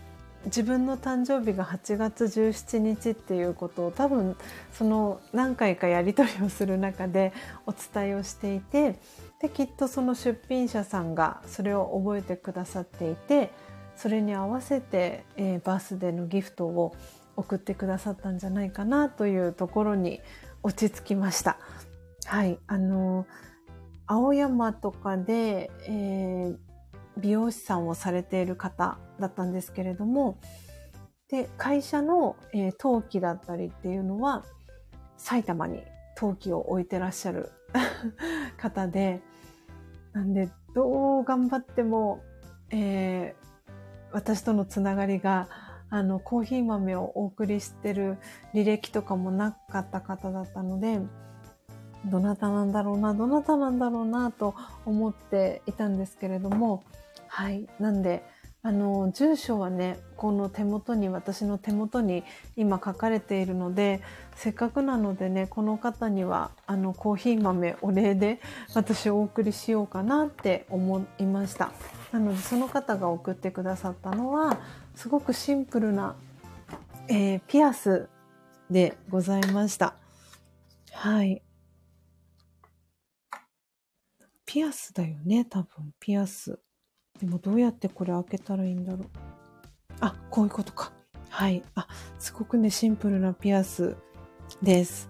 [0.45, 4.35] 自分の誕生日が8月17日っていうことを多分
[4.73, 7.33] その何回かやり取りをする中で
[7.65, 8.99] お伝えをしていて
[9.41, 13.51] できっとその出品者さんがそれを覚えてくださっていて
[13.95, 16.95] それに合わせて、えー、バースデーのギフトを
[17.37, 20.21] 送ってくださったんじゃないかなというところに
[20.61, 21.57] 落ち着きました。
[22.25, 22.59] はい。
[22.67, 23.54] あのー
[24.07, 26.57] 青山とかで、えー、
[27.17, 30.37] 美容師さんをされている方だったんですけれども、
[31.29, 34.43] で、会社の、えー、陶器だったりっていうのは、
[35.17, 35.83] 埼玉に
[36.15, 37.51] 陶器を置いてらっしゃる
[38.57, 39.21] 方で、
[40.13, 42.21] なんで、どう頑張っても、
[42.69, 43.73] えー、
[44.11, 45.47] 私とのつながりが、
[45.89, 48.17] あの、コーヒー豆をお送りしてる
[48.53, 50.99] 履歴とかもなかった方だったので、
[52.05, 54.55] どなたなんだろうな、どなたなんだろうなと
[54.85, 56.83] 思っていたんですけれども、
[57.27, 57.67] はい。
[57.79, 58.23] なんで、
[58.61, 62.23] あの、住所はね、この手元に、私の手元に
[62.55, 64.01] 今書かれているので、
[64.35, 68.39] せっかくなのでね、この方には、あの、コーヒー豆お礼で
[68.73, 71.73] 私お送りしようかなって思いました。
[72.11, 74.57] なので、その方が送ってくださったのは、
[74.95, 76.15] すごくシンプルな、
[77.07, 78.09] えー、ピアス
[78.71, 79.93] でございました。
[80.91, 81.44] はい。
[84.45, 85.93] ピアスだよね、多分。
[85.99, 86.59] ピアス。
[87.19, 89.09] でもどうやってこれ開けたらいいんだろう。
[90.01, 90.91] あ、こういうことか。
[91.29, 91.63] はい。
[91.75, 91.87] あ、
[92.19, 93.95] すごくね、シンプルなピアス
[94.61, 95.09] です。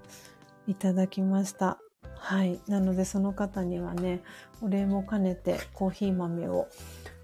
[0.67, 1.79] いただきました。
[2.17, 2.59] はい。
[2.67, 4.21] なのでその方にはね、
[4.61, 6.67] お礼も兼ねてコーヒー豆を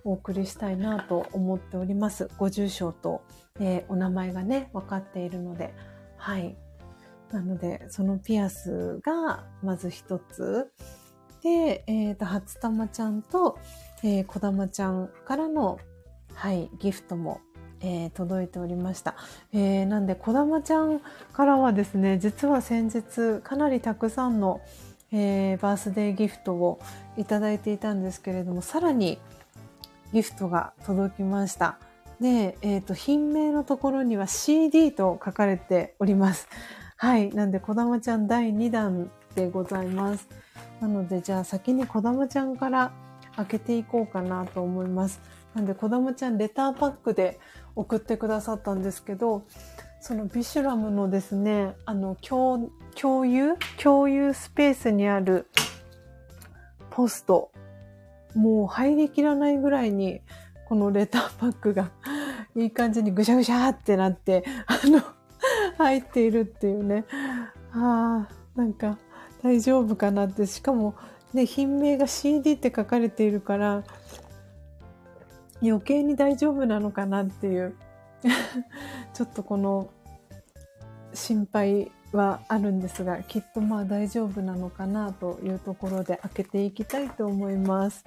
[0.04, 2.30] お送りしたいなと思っております。
[2.38, 3.24] ご住所と、
[3.60, 5.74] えー、お名前がね、分かっているので。
[6.18, 6.58] はい。
[7.32, 10.72] なので、そのピアスがまず一つ。
[11.44, 13.58] で、え、ー、と、初玉ちゃんと、
[14.04, 15.80] えー、小玉ちゃんからの、
[16.34, 17.42] はい、ギフトも、
[17.82, 19.16] えー、届いておりました。
[19.54, 21.00] えー、なんで、小玉ちゃん
[21.34, 24.62] からはですね、実は先日、かなりたくさんの、
[25.12, 26.80] えー、バースデーギフトを
[27.18, 29.20] いただいていたんですけれども、さらに
[30.14, 31.80] ギフトが届きました。
[32.20, 36.48] で、えっ、と、品名のところには CD と書かれております。
[36.98, 37.32] はい。
[37.32, 40.30] なんで、こだまちゃん第2弾でございます。
[40.82, 42.92] なので、じゃあ先にこだまちゃんから
[43.36, 45.22] 開けていこうかなと思います。
[45.54, 47.40] なんで、こだまちゃんレターパックで
[47.76, 49.44] 送ってくださったんですけど、
[50.02, 55.48] そのビシュラムのですね、あの、共共有共有スペースにある
[56.90, 57.52] ポスト。
[58.34, 60.22] もう入りきらないぐらいに、
[60.68, 61.92] このレターパックが
[62.56, 65.02] いい感じにぐしゃぐしゃってなって、あの、
[65.78, 67.06] 入っているっていうね。
[67.74, 68.98] ああ、なんか
[69.44, 70.46] 大丈夫かなって。
[70.46, 70.96] しかも、
[71.34, 73.84] ね、品名が CD って書かれているから、
[75.62, 77.76] 余計に大丈夫なのかなっていう。
[79.14, 79.90] ちょっとこの
[81.14, 88.04] 心配はあるんですが、きっとまあ大丈夫なのかなというところで開けていきたいと思います。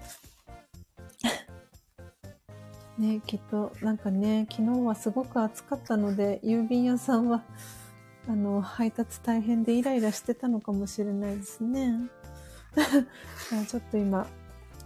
[2.99, 7.43] ね、きっとなんかね、昨日はすごく暑かったので、郵便屋さんは、
[8.29, 12.09] あの、配達大変でイライラしてたのかもしれないですね。
[13.69, 14.27] ちょっと今、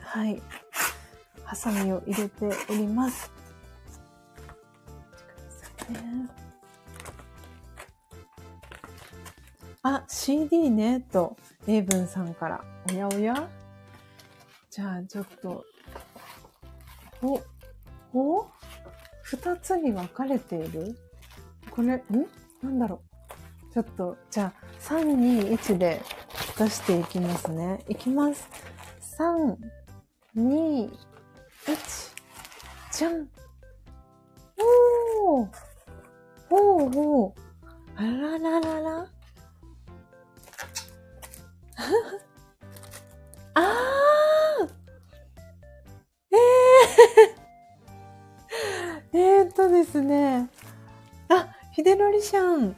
[0.00, 0.42] はい、
[1.44, 3.30] ハサミを入れております。
[9.82, 11.36] あ、CD ね、と、
[11.66, 12.64] エイブンさんから。
[12.90, 13.48] おやおや
[14.70, 15.64] じゃあ、ちょっと、
[17.22, 17.40] お、
[18.12, 18.46] お？
[19.22, 20.98] 二つに分かれている？
[21.70, 22.02] これ、ん？
[22.62, 23.07] なんだろう？
[23.78, 26.02] ちょっと、じゃあ、3、2、1で
[26.58, 27.84] 出していきますね。
[27.88, 28.48] いきます。
[29.20, 29.56] 3、
[30.36, 30.96] 2、1、
[32.90, 33.28] じゃん
[35.30, 35.48] おー
[36.50, 37.34] おーおー
[37.94, 38.98] あらららら
[43.54, 44.68] あー
[49.12, 50.50] えー、 えーっとですね。
[51.28, 52.76] あ、ひでのりしゃん。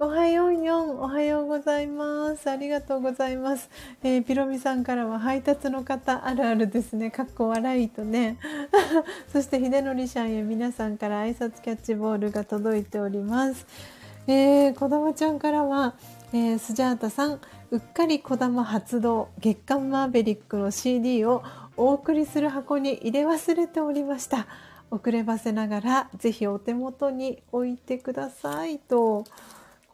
[0.00, 1.00] おはようよん。
[1.00, 2.48] おはようございます。
[2.48, 3.68] ありがとうございます。
[4.04, 7.10] えー、ピロミさんからは配達の方あるあるですね。
[7.10, 8.38] かっこ笑いとね。
[9.32, 13.66] そしてひでのりしゃんへ皆さんから挨拶キャッチボールが届いております。
[14.28, 15.94] えー、こだまちゃんからは、
[16.32, 17.40] えー、スジャータさん、
[17.72, 21.42] うっかりこだま発動、月刊マーベリックの CD を
[21.76, 24.46] お送りする箱に入れ忘れておりました。
[24.92, 29.24] 遅ればせながら、ぜひお手元に置いてくださいと、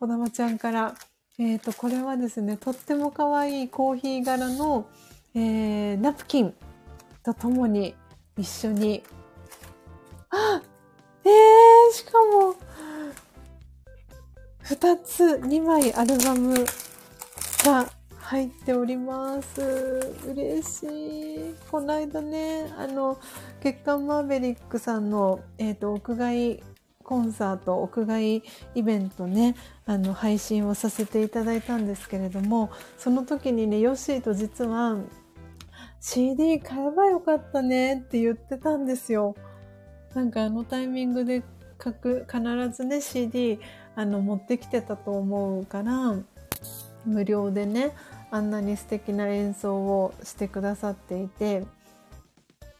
[0.05, 0.95] こだまちゃんから、
[1.39, 4.87] えっ、と、これはですね、とっても可愛いコーヒー柄の、
[5.35, 6.53] えー、ナプキン
[7.23, 7.95] とともに
[8.37, 9.03] 一緒に、
[10.29, 10.61] あ
[11.25, 12.55] えー、しかも、
[14.61, 16.55] 二つ、二枚アルバム
[17.65, 20.13] が入っております。
[20.27, 21.55] 嬉しい。
[21.71, 23.19] この間ね、あの、
[23.63, 26.63] 月刊マーベリックさんの、えっ、と、屋外
[27.05, 28.43] コンサート、屋外
[28.75, 29.55] イベントね、
[29.87, 34.97] あの、配信をさせていただいたんですけれども、その時にね、ヨッシーと実は、
[36.01, 39.35] CD 買えばよかったねって言ってたんですよ。
[40.15, 41.43] なんかあのタイミングで
[41.83, 43.59] 書く、必ずね、CD、
[43.95, 46.17] あの、持ってきてたと思うから、
[47.05, 47.93] 無料でね、
[48.31, 51.65] あんなに素敵な演奏をしてくださっていて、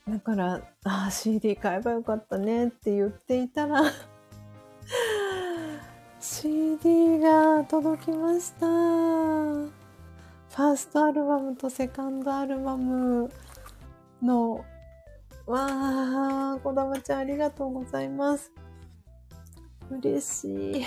[0.09, 3.83] だから、ああ、CD 買えばよかったねって言っていたら、
[6.21, 8.67] CD が届きました。
[8.67, 13.31] ファーストアルバムとセカンドアルバム
[14.23, 14.65] の、
[15.47, 18.53] わあ、こだまちゃんありがとうございます。
[19.91, 20.85] 嬉しい。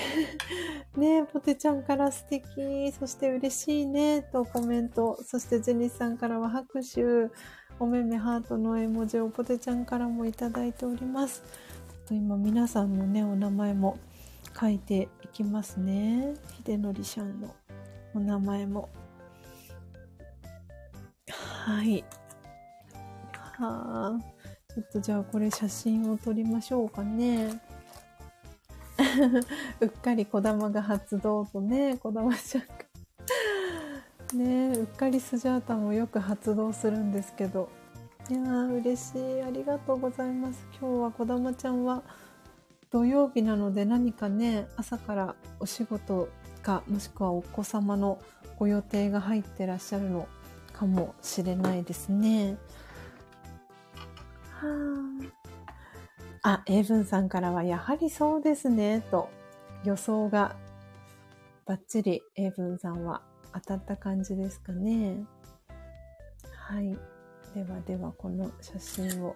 [0.99, 2.91] ねえ、ポテちゃんから素敵。
[2.94, 5.19] そして嬉しいね、とコメント。
[5.24, 7.32] そしてジェニスさんからは拍手。
[7.80, 11.44] おめめハートの絵文字をポテちゃんからもいただいております。
[12.08, 14.00] と今皆さんのね、お名前も
[14.58, 16.36] 書いていきますね。
[16.56, 17.54] ひでのりしゃんの
[18.16, 18.88] お名前も。
[21.30, 22.06] はい。
[23.34, 24.20] はあ。
[24.74, 27.62] ちょっとじゃあこれ写真を撮りましょうかね。
[29.82, 32.78] うっかりこだまが発動とね、こだまちゃんが。
[34.34, 37.70] ねうっかりスジャータもよく発動するんですけど。
[38.30, 39.41] いや、嬉しい。
[39.41, 40.68] ありがとうございます。
[40.80, 42.04] 今日はこだまちゃんは
[42.91, 46.28] 土曜日なので何かね、朝からお仕事
[46.62, 48.20] か、もしくはお子様の
[48.60, 50.28] ご予定が入ってらっしゃるの
[50.74, 52.58] かもしれないですね。
[54.60, 55.32] はー
[56.44, 59.30] あ、エイブンさんからはやはりそうですね、と
[59.86, 60.58] 予想が
[61.66, 63.22] バッチリエイブンさんは
[63.54, 65.24] 当たった感じですかね。
[66.54, 66.98] はい。
[67.58, 69.36] ではではこの写真を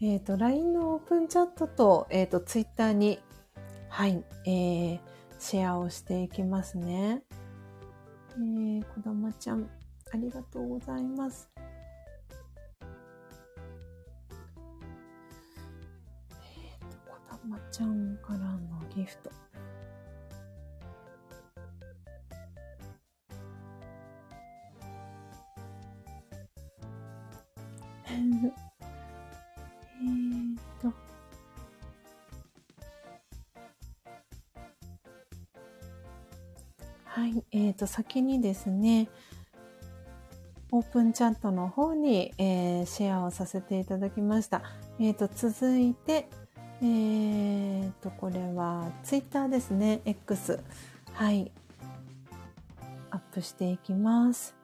[0.00, 3.20] え、ー、と、LINE のオープンチャットと、え、ー、と、Twitter に、
[3.88, 5.00] はい、えー、
[5.38, 7.22] シェアをしていきますね。
[8.36, 9.68] えー、こだまちゃん、
[10.12, 11.48] ありがとうございます。
[12.80, 18.58] え、ー、と、こだまちゃんからの
[18.94, 19.43] ギフト。
[30.00, 30.06] え
[30.54, 30.92] っと
[37.04, 37.44] はい。
[37.52, 39.08] えっ、ー、と、先にですね、
[40.72, 44.62] オープンチャットの方に、えー、シェアをさせていただきました。
[44.98, 46.28] え、ー、と、続いて、
[46.82, 50.00] えっ、と、これはツイッターですね。
[50.04, 50.58] X。
[51.12, 51.52] はい。
[53.12, 54.63] アップしていきます。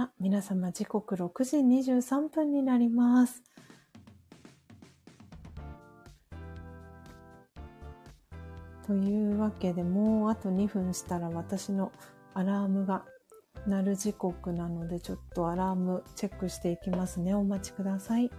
[0.00, 3.42] あ、皆様時刻6時23分になります。
[8.86, 11.90] というわけでもうあと2分したら私の
[12.32, 13.04] アラームが
[13.66, 17.34] 鳴る時刻なのでちょっとアラームチェックしていきますね。
[17.34, 18.30] お待ちください。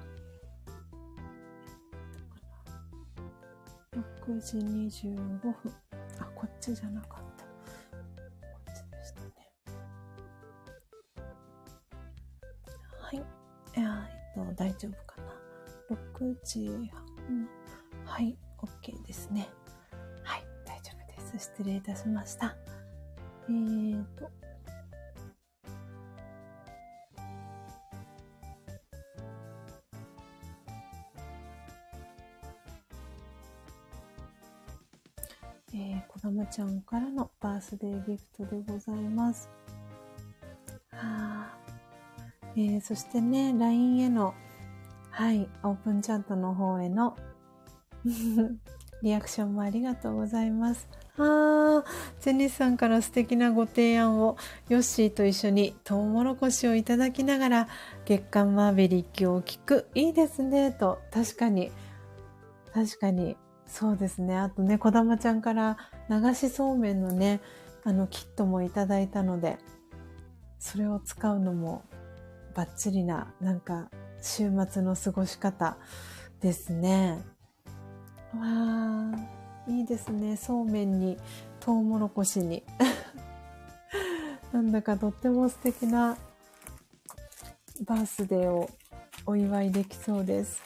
[4.25, 5.53] 6時25分。
[6.19, 7.28] あ、こっちじゃなかった。
[14.35, 17.49] えっと、大丈夫かな？6時半？
[18.05, 19.49] はい、OK ですね。
[20.23, 22.55] はい、大丈夫です失礼いたしました。
[23.47, 24.29] えーと。
[35.71, 39.47] えー、こだまちゃんからのバースデーギフトでございます。
[40.91, 41.38] はあ、
[42.61, 44.33] えー、そしてね、LINE への、
[45.11, 47.15] はい、オープンチャットの方への
[49.01, 50.89] リアクションもありがとうございます。
[51.17, 54.35] ああ、ジェニスさんから素敵なご提案を、
[54.67, 57.67] ヨッシーと一緒にトウモロコシをいただきながら、
[58.03, 59.87] 月刊マーベリックを聞く。
[59.95, 60.99] いいですね、と。
[61.11, 61.71] 確かに。
[62.73, 63.37] 確かに。
[63.67, 64.35] そうですね。
[64.35, 65.77] あとね、こだまちゃんから
[66.09, 67.39] 流しそうめんのね、
[67.85, 69.59] あの、キットもいただいたので、
[70.59, 71.83] それを使うのも
[72.55, 73.89] バッチリな、なんか、
[74.21, 75.77] 週末の過ごし方
[76.41, 77.23] ですね。
[78.35, 79.39] わー。
[79.69, 80.35] いいですね。
[80.35, 81.17] そうめんに、
[81.59, 82.63] とうもろこしに。
[84.51, 86.17] なんだかとっても素敵な
[87.85, 88.69] バースデーを
[89.25, 90.63] お祝いできそうです。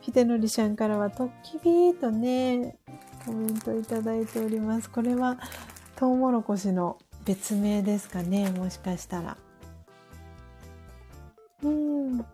[0.00, 2.76] ひでのりちゃんからは、とっきびーとね、
[3.24, 4.90] コメントいただいております。
[4.90, 5.38] これは、
[5.96, 9.38] とうもろこしの別名ですかね、もしかしたら。
[11.64, 12.24] うん。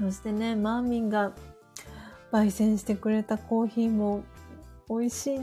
[0.00, 1.32] そしてね、マーミンが
[2.30, 4.22] 焙煎してくれたコーヒーも
[4.88, 5.38] 美味しい、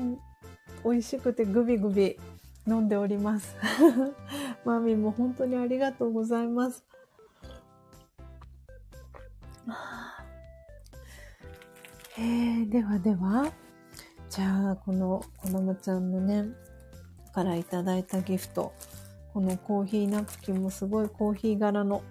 [0.83, 2.19] 美味しくてグビグビ
[2.67, 3.55] 飲んでおります。
[4.65, 6.85] マーミーも本当にありがとうございます。
[12.17, 13.51] えー、ではでは、
[14.29, 16.45] じゃあ、この、このむちゃんのね、
[17.33, 18.73] からいただいたギフト。
[19.35, 22.01] このコーヒーナプキンもすごいコーヒー柄の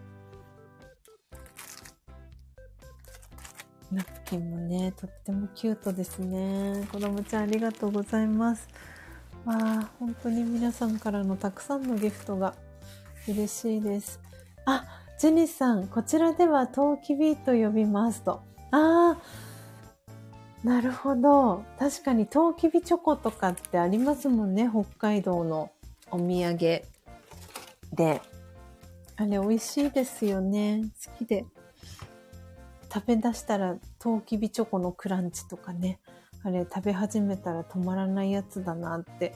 [3.90, 6.86] ナプキンもね、とってもキュートですね。
[6.92, 8.68] 子供ちゃんありがとうございます。
[9.46, 12.52] わあ、本当に皆さんからのたくさんのギフトが
[13.26, 14.20] 嬉しいです。
[14.66, 14.84] あ、
[15.18, 18.42] ジェニスさん、こちらではトウキビと呼びますと。
[18.70, 19.18] ああ、
[20.62, 21.64] なるほど。
[21.78, 24.68] 確かにトウキビチョコとかってありますもんね。
[24.70, 25.70] 北海道の
[26.10, 26.82] お土産
[27.94, 28.20] で。
[29.16, 30.82] あれ美味しいですよね。
[31.04, 31.46] 好きで
[32.92, 35.98] 食べ出したら、トウキビチョコのクランチとかね、
[36.44, 39.34] あれ食べ始めたら止まらないやつだなって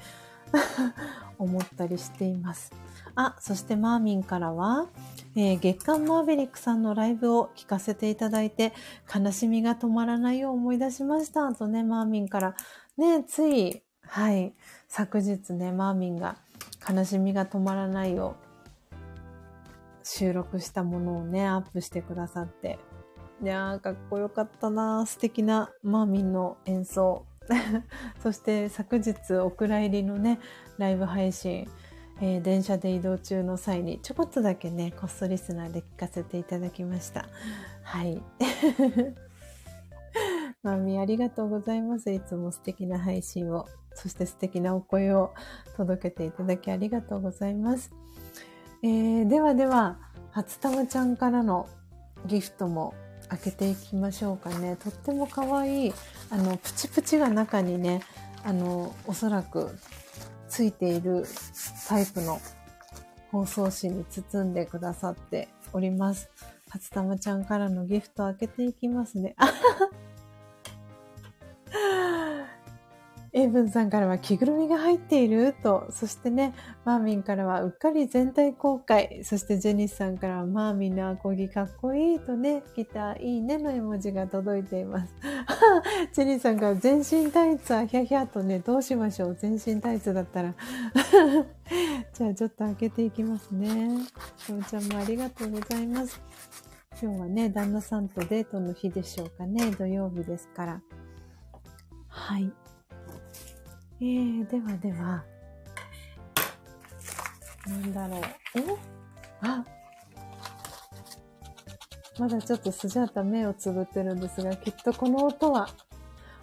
[1.38, 2.72] 思ったりしています。
[3.16, 4.86] あ、そしてマーミンからは、
[5.34, 8.72] えー、月刊マーベリックさんのライブを聞かせていただいて、
[9.12, 11.52] 悲しみが止まらないよう思い出しました。
[11.52, 12.54] とね、マーミンから。
[12.96, 14.54] ね、つい、はい、
[14.86, 16.36] 昨日ね、マーミンが
[16.88, 18.36] 悲しみが止まらないよ
[20.10, 22.78] 収録したものをね、アップしてくださって、
[23.42, 27.26] いやー、かっこよかったな素敵なマーミンの演奏。
[28.22, 30.40] そして昨日お蔵入りのね、
[30.78, 31.68] ライブ配信、
[32.20, 37.28] えー、電車で移動中の際にちょこっとだけね、こっそリスナーで聞かせていただきました。
[37.82, 38.22] はい。
[40.62, 42.10] マーミンありがとうございます。
[42.10, 45.34] いつも素敵な配信を、そして素敵なお声を
[45.76, 47.92] 届けていただきありがとうございます。
[48.82, 49.98] えー、ではでは、
[50.30, 51.68] 初玉ちゃんからの
[52.26, 52.94] ギフトも
[53.28, 54.76] 開けていきましょうかね。
[54.76, 55.92] とっても可愛い、
[56.30, 58.02] あの、プチプチが中にね、
[58.44, 59.76] あの、おそらく
[60.48, 61.24] ついている
[61.88, 62.40] タイプの
[63.32, 66.30] 包装紙に包んでくださっております。
[66.70, 69.34] 初玉ちゃんからのギフト開けていきますね。
[73.38, 76.54] エイブンさんからは着ぐるみが入っていると、そしてね、
[76.84, 85.14] マーミンからはうっかり全体公開、そしてジェニスさんからはマーミンのアコギかっこいいとね、ギターいいねの絵文字が届いています。
[86.12, 90.54] ジェニスさんから全身タイツはヒャヒャとね、どうしましょう全身タイツだったら。
[92.12, 93.88] じゃあちょっと開けていきますね。
[94.48, 96.20] ともちゃんもありがとうございます。
[97.00, 99.70] 今日はね、旦那さんとデートの日でしょうかね。
[99.70, 100.82] 土曜日ですから。
[102.08, 102.52] はい。
[104.00, 105.24] えー、ではでは、
[107.66, 108.20] なんだろう。
[108.60, 108.78] お
[109.40, 109.64] あ
[112.18, 115.68] まだちょっとスジャータ目をつぶってるんですが、きっとこの音は、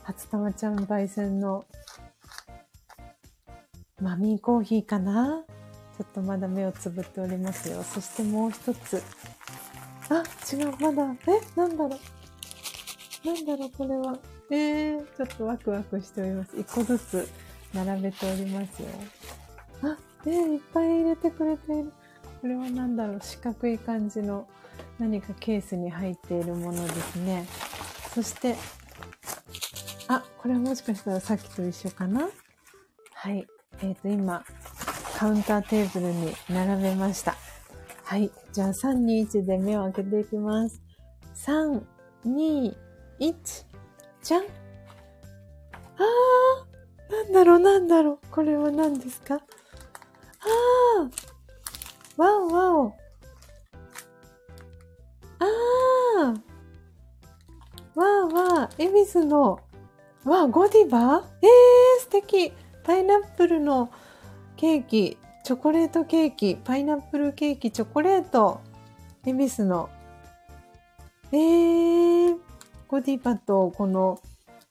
[0.04, 1.66] 初玉ちゃん焙煎の
[4.02, 5.44] マミーコーヒーかな？
[5.98, 7.84] ちょっとまだ目をつぶっておりますよ。
[7.84, 9.02] そしてもう一つ。
[10.10, 10.24] あ、
[10.54, 11.16] 違う、まだ。
[11.28, 11.60] え？
[11.60, 13.28] なんだろう。
[13.28, 14.18] なんだろう、これは。
[14.52, 16.56] えー、ちょっとワクワクしております。
[16.58, 17.28] 一個ずつ
[17.76, 18.88] 並べておりますよ。
[19.84, 21.92] あ、え、いっぱい入れてくれている。
[22.42, 24.48] これは何だろう、四角い感じの
[24.98, 27.46] 何かケースに入っているものですね。
[28.14, 28.56] そして、
[30.08, 32.30] あ、これはもしかしたらさっきと一緒かな？
[33.14, 33.46] はい。
[33.82, 34.44] えっ、ー、と、今、
[35.18, 37.36] カウンターテーブルに並べました。
[38.04, 38.32] はい。
[38.52, 40.82] じゃあ、3、2、1で目を開けていきます。
[41.48, 41.82] 3、
[42.26, 42.76] 2、
[43.20, 43.66] 1、
[44.22, 46.65] じゃんあー
[47.10, 48.20] なんだろう、なんだろう。
[48.32, 49.36] これは何ですか？
[49.36, 49.40] あ
[52.18, 52.94] あわおわお。
[55.40, 55.46] あ
[56.18, 56.34] あ
[58.00, 59.60] わあわあ、恵比寿の、
[60.24, 62.54] わあ、ゴディバええー、素敵。
[62.84, 63.90] パイナップルの
[64.58, 68.62] ケーキ、チョコレートケーキ、パイナップルケーキ、チョコレート、
[69.26, 69.90] 恵比寿の、
[71.32, 72.38] えー、
[72.88, 74.20] ゴディバとこの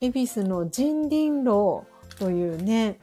[0.01, 2.99] 恵比寿のジンリンロー、というね、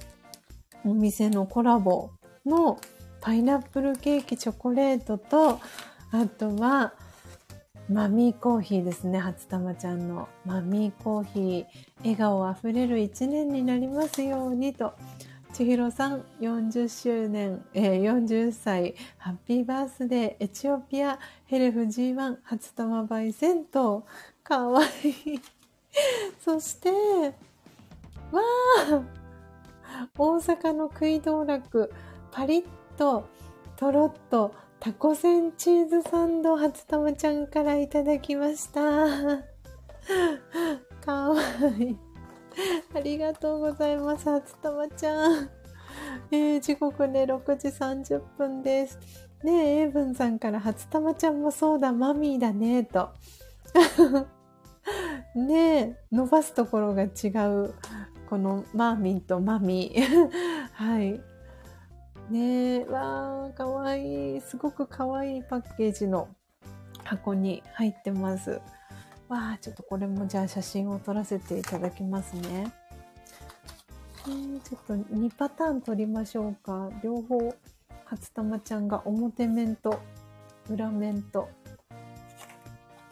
[0.85, 2.11] お店のコラボ
[2.45, 2.79] の
[3.21, 5.59] パイナップルケーキチョコレートと、
[6.11, 6.93] あとは、
[7.89, 9.19] マミーコーヒーですね。
[9.19, 11.65] 初玉ちゃんのマミーコーヒー。
[11.99, 14.93] 笑顔あふれる一年になりますようにと。
[15.53, 24.05] 千尋さん、40周年、えー、40歳、ハッピーバースデー、エチオピア、ヘルフ G1、初玉焙煎と、
[24.43, 25.41] かわいい。
[26.39, 26.89] そして、
[28.31, 28.41] わ
[28.91, 29.21] あ
[30.17, 31.91] 大阪の食い道楽、
[32.31, 32.65] パリッ
[32.97, 33.27] と、
[33.75, 38.81] とろっと、タコせんチーズサンド初玉ちゃんからいただきました。
[41.05, 41.41] かわ
[41.77, 41.97] いい。
[42.95, 45.49] ありがとうございます、初玉ちゃん。
[46.31, 48.97] えー、時刻ね、6時30分です。
[49.43, 53.09] ねえ、エイブンさんから初玉ちゃんもそうだ、マミーだね、と。
[55.35, 57.73] ねえ、伸ばすところが違う
[58.31, 60.29] このマーミンとマミー。
[60.71, 61.19] はい。
[62.29, 64.39] ねえ、わー、かわいい。
[64.39, 66.29] すごくかわいいパッケージの
[67.03, 68.61] 箱に入ってます。
[69.27, 72.71] わー、ちょっとこれもじゃあ写真を撮らせていただきますね。
[74.27, 76.89] えー、ちょっと2パターン撮りましょうか。
[77.03, 77.53] 両方、
[78.05, 79.99] 初玉ちゃんが表面と
[80.69, 81.49] 裏面と。
[81.59, 81.97] ちょ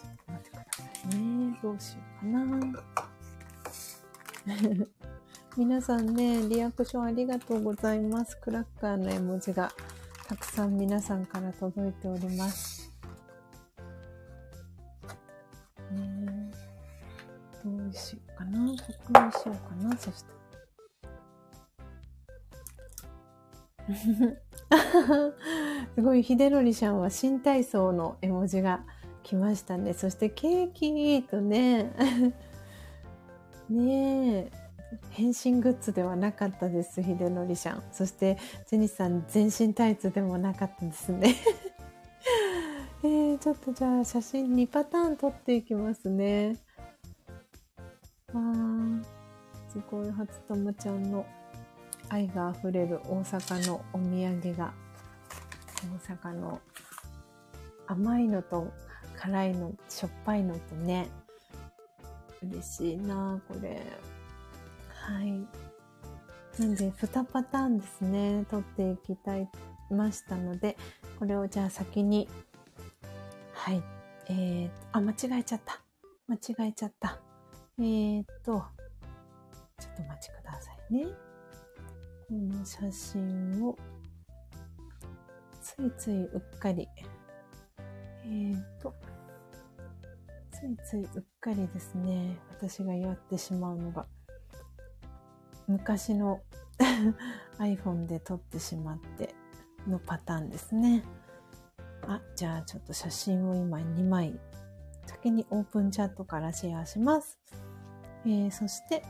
[0.07, 0.81] っと待ってくださ
[1.11, 1.59] いね。
[1.61, 2.29] どうしようか
[4.85, 4.95] な。
[5.59, 8.37] 皆さんね、リアクションありがとうございます。
[8.37, 9.69] クラッカーの絵文字が
[10.25, 12.89] たくさん皆さんから届いております。
[15.91, 16.49] ね
[17.61, 18.73] どうしようかな。
[18.77, 19.97] 確認しようかな。
[19.97, 20.29] そした。
[25.95, 28.85] すごい、秀則ちゃんは新体操の絵文字が
[29.23, 29.91] 来ましたね。
[29.91, 31.91] そしてケーキとね、
[33.69, 34.58] ねえ、
[35.11, 37.83] 変身グッズではなかったです、秀則ちゃん。
[37.91, 38.37] そして、
[38.67, 41.35] ジェニスさん、全身タイツでもなかったですね。
[43.03, 46.57] えー、ちょっとじゃあ、写真2パターン撮っていきますね。
[48.33, 49.03] わー、
[49.71, 51.25] すごい、初玉ちゃんの
[52.09, 54.73] 愛があふれる大阪のお土産が、
[56.07, 56.59] 大阪の
[57.87, 58.67] 甘いのと
[59.15, 61.07] 辛いの、しょっぱいのとね、
[62.41, 63.81] 嬉しいなこれ。
[65.09, 66.61] はい。
[66.61, 69.49] なんで、2パターンですね、撮っていきたい
[69.89, 70.77] ましたので、
[71.17, 72.29] これをじゃあ先に、
[73.53, 73.81] はい、
[74.27, 75.81] えー、あ、間違えちゃった。
[76.27, 77.19] 間違えちゃった。
[77.79, 78.51] えー、っと、
[79.79, 81.07] ちょっとお待ちくださいね。
[82.27, 83.75] この写真を、
[85.59, 86.87] ついついうっかり、
[88.25, 88.93] えー、っと、
[90.51, 94.05] ついついうっかりですね、私がやってしまうのが、
[95.69, 96.41] 昔の
[97.59, 99.35] iPhone で撮ってしまって
[99.87, 101.03] のパターンですね。
[102.07, 104.39] あ、じゃあちょっと写真を今2枚、
[105.05, 107.37] 先にオープンチャットからシェアします。
[108.25, 109.03] えー、そして、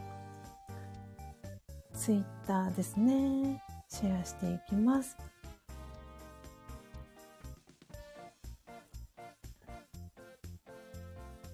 [1.94, 3.64] Twitter ですね。
[3.88, 5.18] シェアしていきます。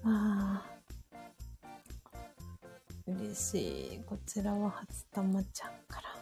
[0.04, 0.75] ああ。
[3.20, 4.04] 嬉しい。
[4.06, 6.16] こちらは初玉ちゃんから。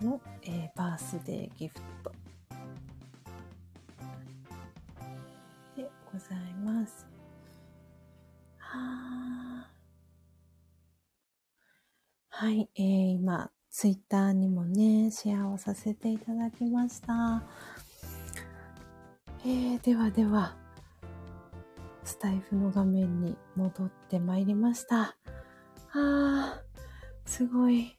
[0.00, 2.12] の、えー、バースデーギフト
[5.76, 7.06] でございます。
[8.58, 9.66] は
[12.28, 17.42] はい、えー、今、ツイッターにもね、シェアをさせていただきました。
[19.44, 20.56] えー、ではでは、
[22.06, 25.16] スタイフの画面に戻ってまいりました。
[25.92, 27.98] あー、すごい。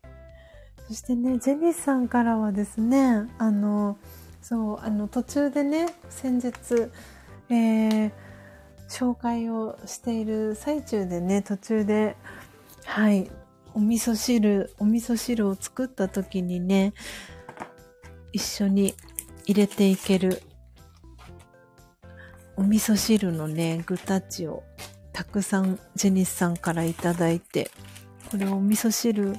[0.88, 3.98] そしてね、ジェニスさんからはですね、あの、
[4.42, 6.54] そう、あの、途中でね、先日、
[7.50, 8.12] えー、
[8.88, 12.16] 紹介をしている最中でね、途中で、
[12.86, 13.30] はい、
[13.74, 16.94] お味噌汁、お味噌汁を作った時にね、
[18.32, 18.96] 一緒に
[19.46, 20.42] 入れていける
[22.60, 24.64] お味噌汁のね、具たちを
[25.14, 26.96] たくさんジェニスさんからい
[27.30, 27.70] いて、
[28.32, 29.36] これお味噌汁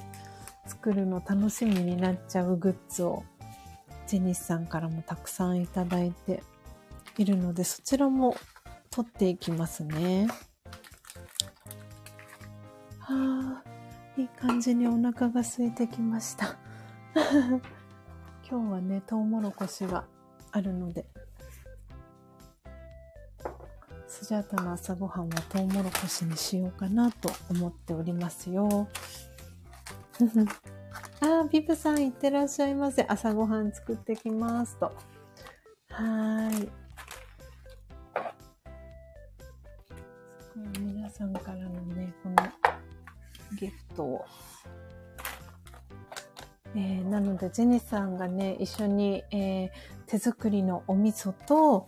[0.65, 3.25] 作るの楽しみになっちゃうグッズを
[4.07, 5.67] ジェニスさんからもたくさんい
[6.01, 6.41] いて
[7.17, 8.37] いるので、そちらも
[8.89, 10.27] 取っていきますね。
[12.99, 13.69] はあ、
[14.17, 16.55] いい感じにお腹が空いてきました。
[18.49, 20.05] 今日はね、トウモロコシが
[20.51, 21.05] あるので、
[24.09, 28.87] スジャータの朝ごはんはトウモロコシにしようかなと思っておりますよ。
[31.21, 33.05] あ、ビブさんいってらっしゃいませ。
[33.07, 34.87] 朝ごはん作ってきますと。
[34.87, 36.69] はーい。
[40.39, 42.35] すごい皆さんからのね、この
[43.59, 44.25] ギフトを。
[46.73, 49.69] えー、なので、ジェニさんがね、一緒に、えー、
[50.07, 51.87] 手作りのお味噌と、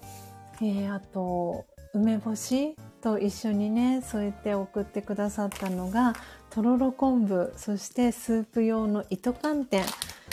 [0.62, 6.14] えー、あと、梅干しと一緒にね、添えて送ってくださったのが、
[6.50, 9.84] とろろ昆布、そしてスープ用の糸寒天、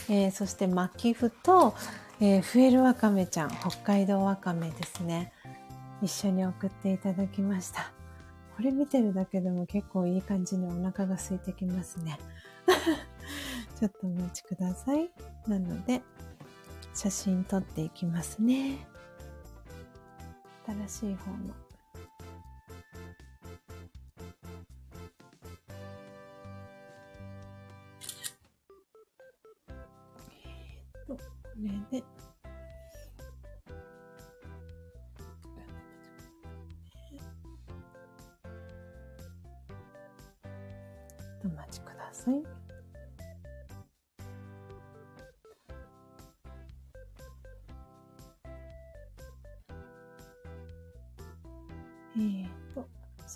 [0.08, 1.74] えー、そして巻き麩と、
[2.20, 5.32] えー、フエルわかめちゃん、北海道わかめですね。
[6.02, 7.92] 一緒に送っていただきました。
[8.56, 12.18] これ見てるだけでも結構いい感じにお腹が空いてきますね。
[13.78, 15.10] ちょっとお待ちください。
[15.46, 16.02] なので、
[16.94, 18.86] 写真撮っていきますね。
[20.68, 21.54] 新しい方の。
[30.30, 30.44] え
[30.98, 31.20] っと、こ
[31.56, 32.04] れで、
[41.44, 42.57] お待ちください。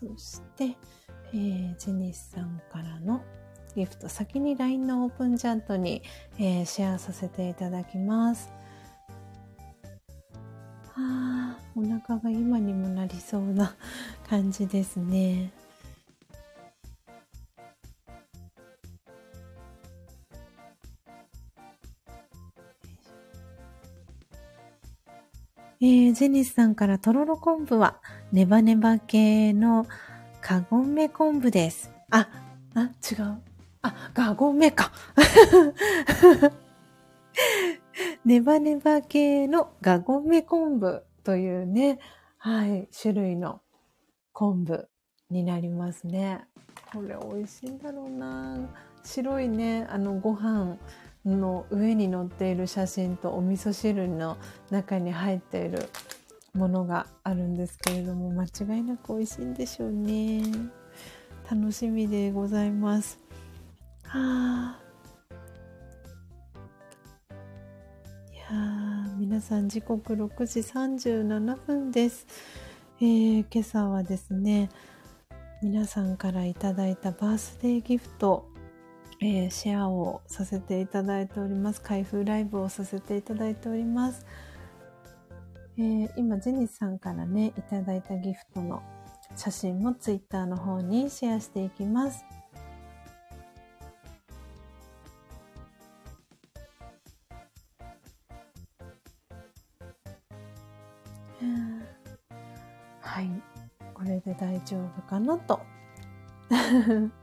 [0.02, 0.76] そして、
[1.32, 3.22] えー、ジェニスさんからの
[3.76, 6.02] ギフト、先に LINE のオープンチャットに、
[6.38, 8.50] えー、シェアさせていただきます。
[10.96, 13.76] あ、お腹が今にもなりそうな
[14.28, 15.52] 感じですね。
[25.84, 27.96] えー、ジェニスさんからとろろ昆布は
[28.30, 29.88] ネバネバ系の
[30.40, 31.90] カゴメ昆布です。
[32.08, 32.28] あ、
[32.76, 33.42] あ、違う。
[33.82, 34.92] あ、ガゴメか。
[38.24, 41.98] ネバネバ系のガゴメ昆布というね、
[42.38, 43.60] はい、種類の
[44.32, 44.88] 昆布
[45.30, 46.44] になりますね。
[46.92, 48.56] これ美味しいんだろうな。
[49.02, 50.76] 白いね、あのご飯
[51.24, 54.36] の上に載っている写真とお味噌汁の
[54.70, 55.88] 中に入っている
[56.54, 60.42] ものがあるんですけれども間違いなく美味しいんでしょうね。
[61.50, 63.18] 楽しみでございます。
[64.04, 64.82] はあ。
[68.32, 68.42] いや
[69.18, 72.26] 皆さん時刻6時37分です、
[73.00, 74.68] えー、今朝はですね
[75.62, 78.51] 皆さんからいただいたバースデーギフト
[79.24, 81.80] えー、シェアをさせていただいております。
[81.80, 84.26] 開封ライブをさせていただいております。
[85.78, 88.82] えー、今、ジェニスさんからね、いただいたギフトの
[89.36, 92.24] 写真もツイッターの方にシェアしていきます。
[103.00, 103.28] はい。
[103.94, 105.60] これで大丈夫かなと。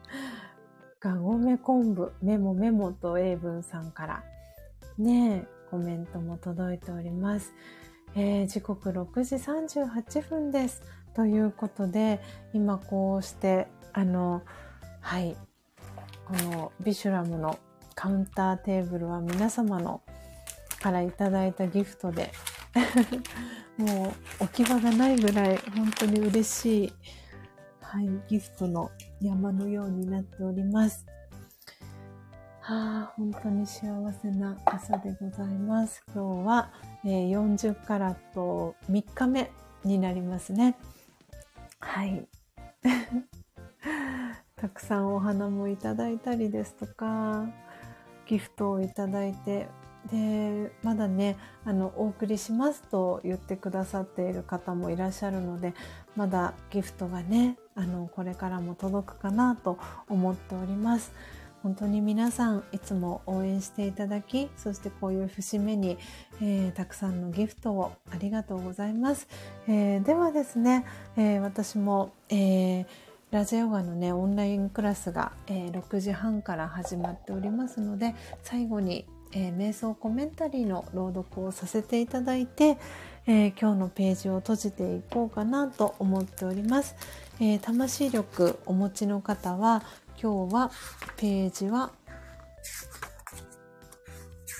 [1.00, 4.24] がごめ昆布、メモメモと英文さんから
[4.98, 7.54] ねコメントも届いております。
[8.16, 10.82] えー、時刻6時38分です。
[11.16, 12.20] ということで、
[12.54, 14.42] 今こうして、あの、
[15.00, 15.38] はい、
[16.26, 17.60] このビシュラムの
[17.96, 20.02] カウンターテーブルは皆様の
[20.82, 22.32] からいただいたギフトで
[23.78, 26.94] もう置き場がないぐらい本当に嬉しい、
[27.92, 31.08] はい、ギフトの山のようになっております。
[32.62, 36.04] はあ、本当に幸せな朝でございます。
[36.14, 36.72] 今日は、
[37.04, 39.50] えー、40カラット3日目
[39.84, 40.78] になりますね。
[41.80, 42.28] はい。
[44.56, 47.48] たくさんお花もいただいたりですとか、
[48.28, 49.68] ギフトをいただいて
[50.12, 55.74] でまだねあのお送りしますと言ってくださっている方もいらっしゃるので
[56.16, 59.78] まだギフトがねあのこれからも届くかなと
[60.08, 61.12] 思っております。
[61.62, 65.98] 本当に皆さんいつも応援していただきそしてこういう節目に、
[66.42, 69.28] えー、たくさんのギフトをありがとうございます、
[69.68, 70.86] えー、ではですね、
[71.18, 72.86] えー、私も、え
[73.32, 82.78] ラジオヨガのねオンラインクラスが、え6時半から始まっておりますので最後にえー、瞑想コメンタリーの朗読をさせていただいて、
[83.28, 86.96] えー、今日のページを閉じていこうかなと思っております。
[87.40, 89.84] えー、魂力お持ちの方は
[90.22, 90.72] 今日は
[91.18, 91.92] ページは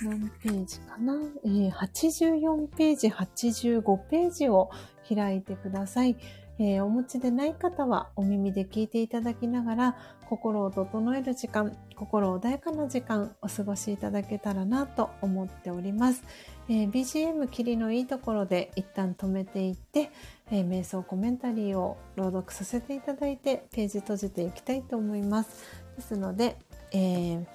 [0.02, 1.14] 何ページかな、
[1.44, 4.70] えー、84ページ、85ページを
[5.14, 6.16] 開いてください。
[6.60, 9.96] えー、お持ちでない方はお耳で聞いていただきながら
[10.30, 16.24] 心を整える時間、心穏やかな時間お過ごしいただけたらなと思っております。
[16.68, 20.12] えー、BGM 切りのいいところで一旦止めていって、
[20.52, 25.50] えー、瞑想コメンタリーを朗読させていただいてページ閉じていきたいと思います。
[25.96, 26.58] ですので、
[26.92, 27.46] え、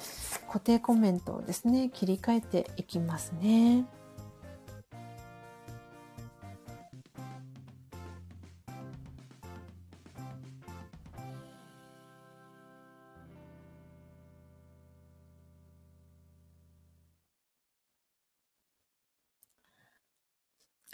[0.47, 3.85] 固定コメントをですね、切り替えていきますね。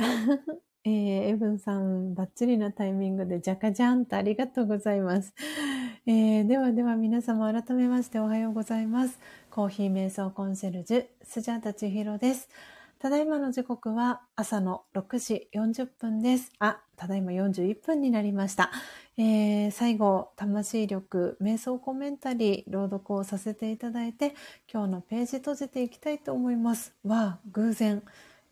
[0.84, 5.34] えー、エブンさん、バッチリなタイミングでジャカジャンとありがとうございます。
[6.06, 9.18] えー、ではでは皆様改めましておはようございます。
[9.50, 12.48] コーヒー瞑想コンシェルジュ、スジャータチヒロです。
[12.98, 16.50] ただいまの時刻は朝の6時40分です。
[16.58, 18.70] あ、ただいま41分になりました。
[19.18, 24.34] えー、最後、魂力、瞑想コメンタリー、朗読をさせていただいて、
[24.72, 26.94] 今日のページ閉じていきたいと思います。
[27.04, 28.02] わあ、偶然。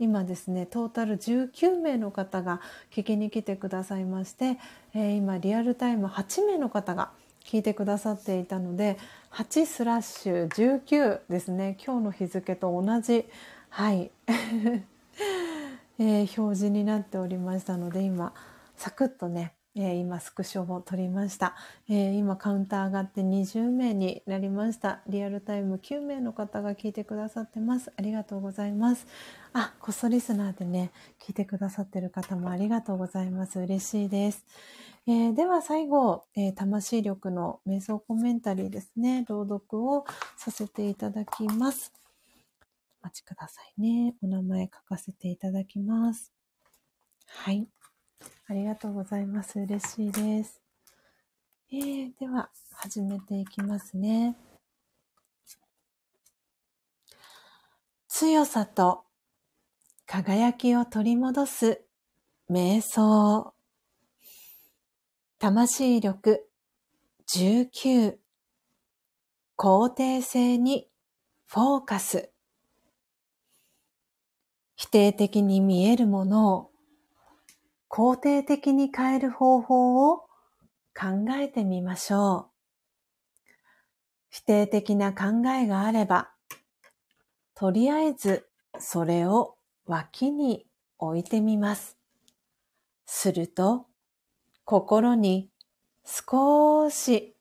[0.01, 2.61] 今ですね、トータル19名の方が
[2.93, 4.59] 聞きに来てくださいまして、
[4.95, 7.11] えー、今リアルタイム8名の方が
[7.45, 8.97] 聞いてくださっていたので、
[9.33, 13.25] 8スラッシュ19ですね、今日の日付と同じ、
[13.70, 14.12] はい、
[15.99, 18.33] えー、表示になっておりましたので、今、
[18.77, 21.55] サクッとね、えー、今スクショを撮りました、
[21.89, 25.01] えー、今カウンター上がって20名になりました。
[25.07, 27.93] リアルタイム9名の方が聞いてくださってます。
[27.97, 29.07] ありがとうございます。
[29.53, 30.90] あ、こっそリスナーでね、
[31.20, 33.61] 聞いてくださってる方もありがとうございます。
[33.61, 34.45] 嬉しいです。
[35.07, 40.05] えー、では最後、え魂力の瞑想コメンタリーですね、朗読を
[40.36, 41.93] させていただきます。
[43.01, 44.15] お待ちくださいね。
[44.23, 46.32] お名前書かせていただきます。
[47.27, 47.69] はい。
[48.49, 49.59] ありがとうございます。
[49.61, 50.61] 嬉しいです。
[51.70, 54.36] えー、では、始めていきますね。
[58.09, 59.05] 強さと
[60.07, 61.82] 輝きを取り戻す
[62.51, 63.53] 瞑想。
[65.39, 66.49] 魂力
[67.28, 68.16] 19
[69.57, 70.89] 肯定性に
[71.47, 72.31] フォーカス。
[74.77, 76.68] 否定的に見えるものを
[77.89, 80.19] 肯定的に変える方法を
[80.94, 82.47] 考えてみましょう。
[84.31, 86.31] 否定的な考えがあれば、
[87.55, 88.48] とりあえず
[88.78, 89.56] それを
[89.86, 90.66] 脇に
[90.98, 91.97] 置いてみます。
[93.06, 93.86] すると、
[94.65, 95.51] 心に
[96.05, 97.35] 少し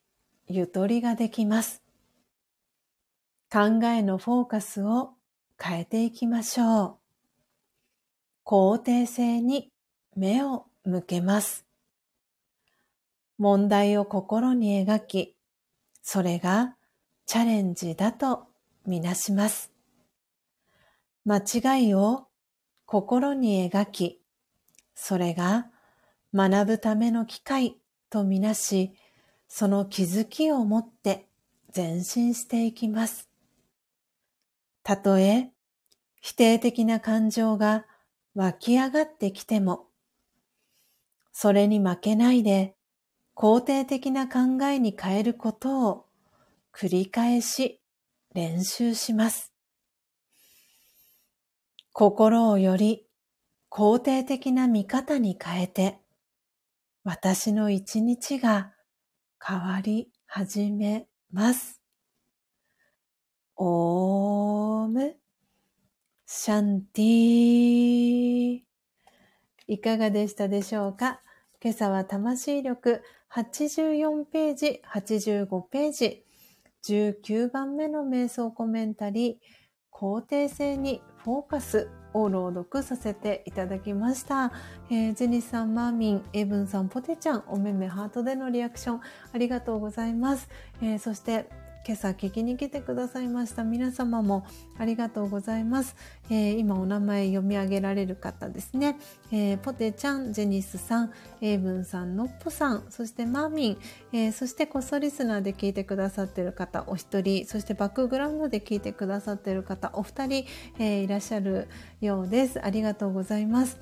[0.48, 1.84] ゆとりができます。
[3.52, 5.12] 考えのフォーカスを
[5.62, 6.98] 変えていきましょう。
[8.46, 9.72] 肯定性に
[10.18, 11.66] 目を向けます。
[13.38, 15.38] 問題を心に描き、
[16.02, 16.76] それが
[17.28, 18.48] チャレンジだと
[18.88, 19.72] みなします。
[21.24, 22.28] 間違いを
[22.86, 24.22] 心に描き、
[24.96, 25.68] それが
[26.34, 27.78] 学ぶための機会
[28.10, 28.94] とみなし、
[29.48, 31.28] その気づきを持って
[31.76, 33.30] 前進していきます。
[34.82, 35.52] たとえ
[36.22, 37.86] 否定的な感情が
[38.34, 39.87] 湧き上がってきても、
[41.40, 42.74] それに負けないで
[43.36, 46.06] 肯定的な考えに変えることを
[46.74, 47.80] 繰り返し
[48.34, 49.54] 練習します。
[51.94, 53.06] 心をより
[53.70, 56.00] 肯定的な見方に変えて、
[57.04, 58.74] 私の一日が
[59.40, 61.80] 変わり始めます。
[63.58, 65.16] オーム
[66.26, 68.62] シャンティ
[69.68, 71.22] いかがでしたでしょうか？
[71.68, 76.24] 今朝は魂力84ページ、85ページ、
[76.86, 79.36] 19番目の瞑想コメンタリー、
[79.92, 84.54] 肯定性にフォーカスを朗読させていただきました。
[84.90, 89.02] えー、ジェニスさん、マーミン、エブンさん、ポテちゃん、おめめハートでのリアクション
[89.34, 90.48] ありがとうございます。
[90.82, 91.50] えー、そして、
[91.88, 94.46] 今朝聞きに来てくださいました皆様も
[94.78, 95.96] ありがとうございます、
[96.30, 99.00] えー、今お名前読み上げられる方ですね、
[99.32, 103.78] えー、ポテちゃん、ジェニスさん、エイブンさん、ノッポさん、そしてマーミン、
[104.12, 110.46] えー、そしてこっそリスナーで聞いてくださっている方お一人、そしてバックグラウンドで聞いてくださっている方お二人、
[110.80, 111.70] えいらっしゃる
[112.02, 112.62] ようです。
[112.62, 113.80] ありがとうございます。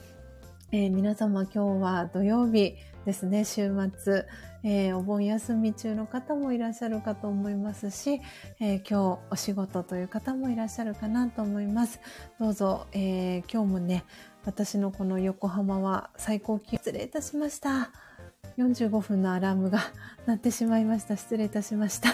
[0.72, 2.76] え皆様今日は土曜日
[3.06, 4.28] ですね、週末。
[4.68, 8.20] えー、お盆休み中の方もいらっしゃるかと思いますし、
[8.60, 12.00] えー、今日お仕事という方もいらっしゃるかなと思います。
[12.40, 14.06] どうぞ、えー、今日もね、
[14.44, 17.92] 私のこの横浜は最高気温、失礼いたしました。
[18.58, 19.82] 45分のアラームが
[20.26, 21.16] 鳴ってしまいました。
[21.16, 22.10] 失礼いたしました。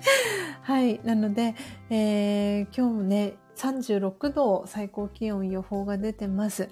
[0.60, 1.00] はい。
[1.02, 1.54] なので、
[1.88, 6.68] えー、今日もね、36度最高気温予報が出てます、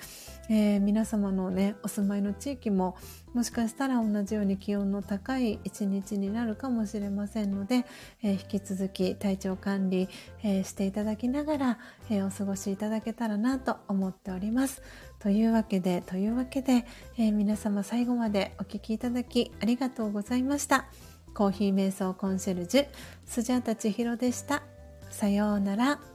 [0.51, 2.97] えー、皆様のねお住まいの地域も
[3.33, 7.85] もしかしたら同じように気温の高い一日になるかもしれませんので、
[8.23, 10.09] えー、引き続き体調管理、
[10.43, 11.79] えー、していただきながら、
[12.11, 14.83] えお過ごしいただけたらなと思っております。
[15.19, 16.85] というわけでというわけで、
[17.19, 20.87] え皆様最後までお聴きいただきありがとうございました。
[21.35, 22.87] コーヒー瞑想コンシェルジュ
[23.27, 24.63] スジャータ千尋でした。
[25.11, 26.14] さようなら。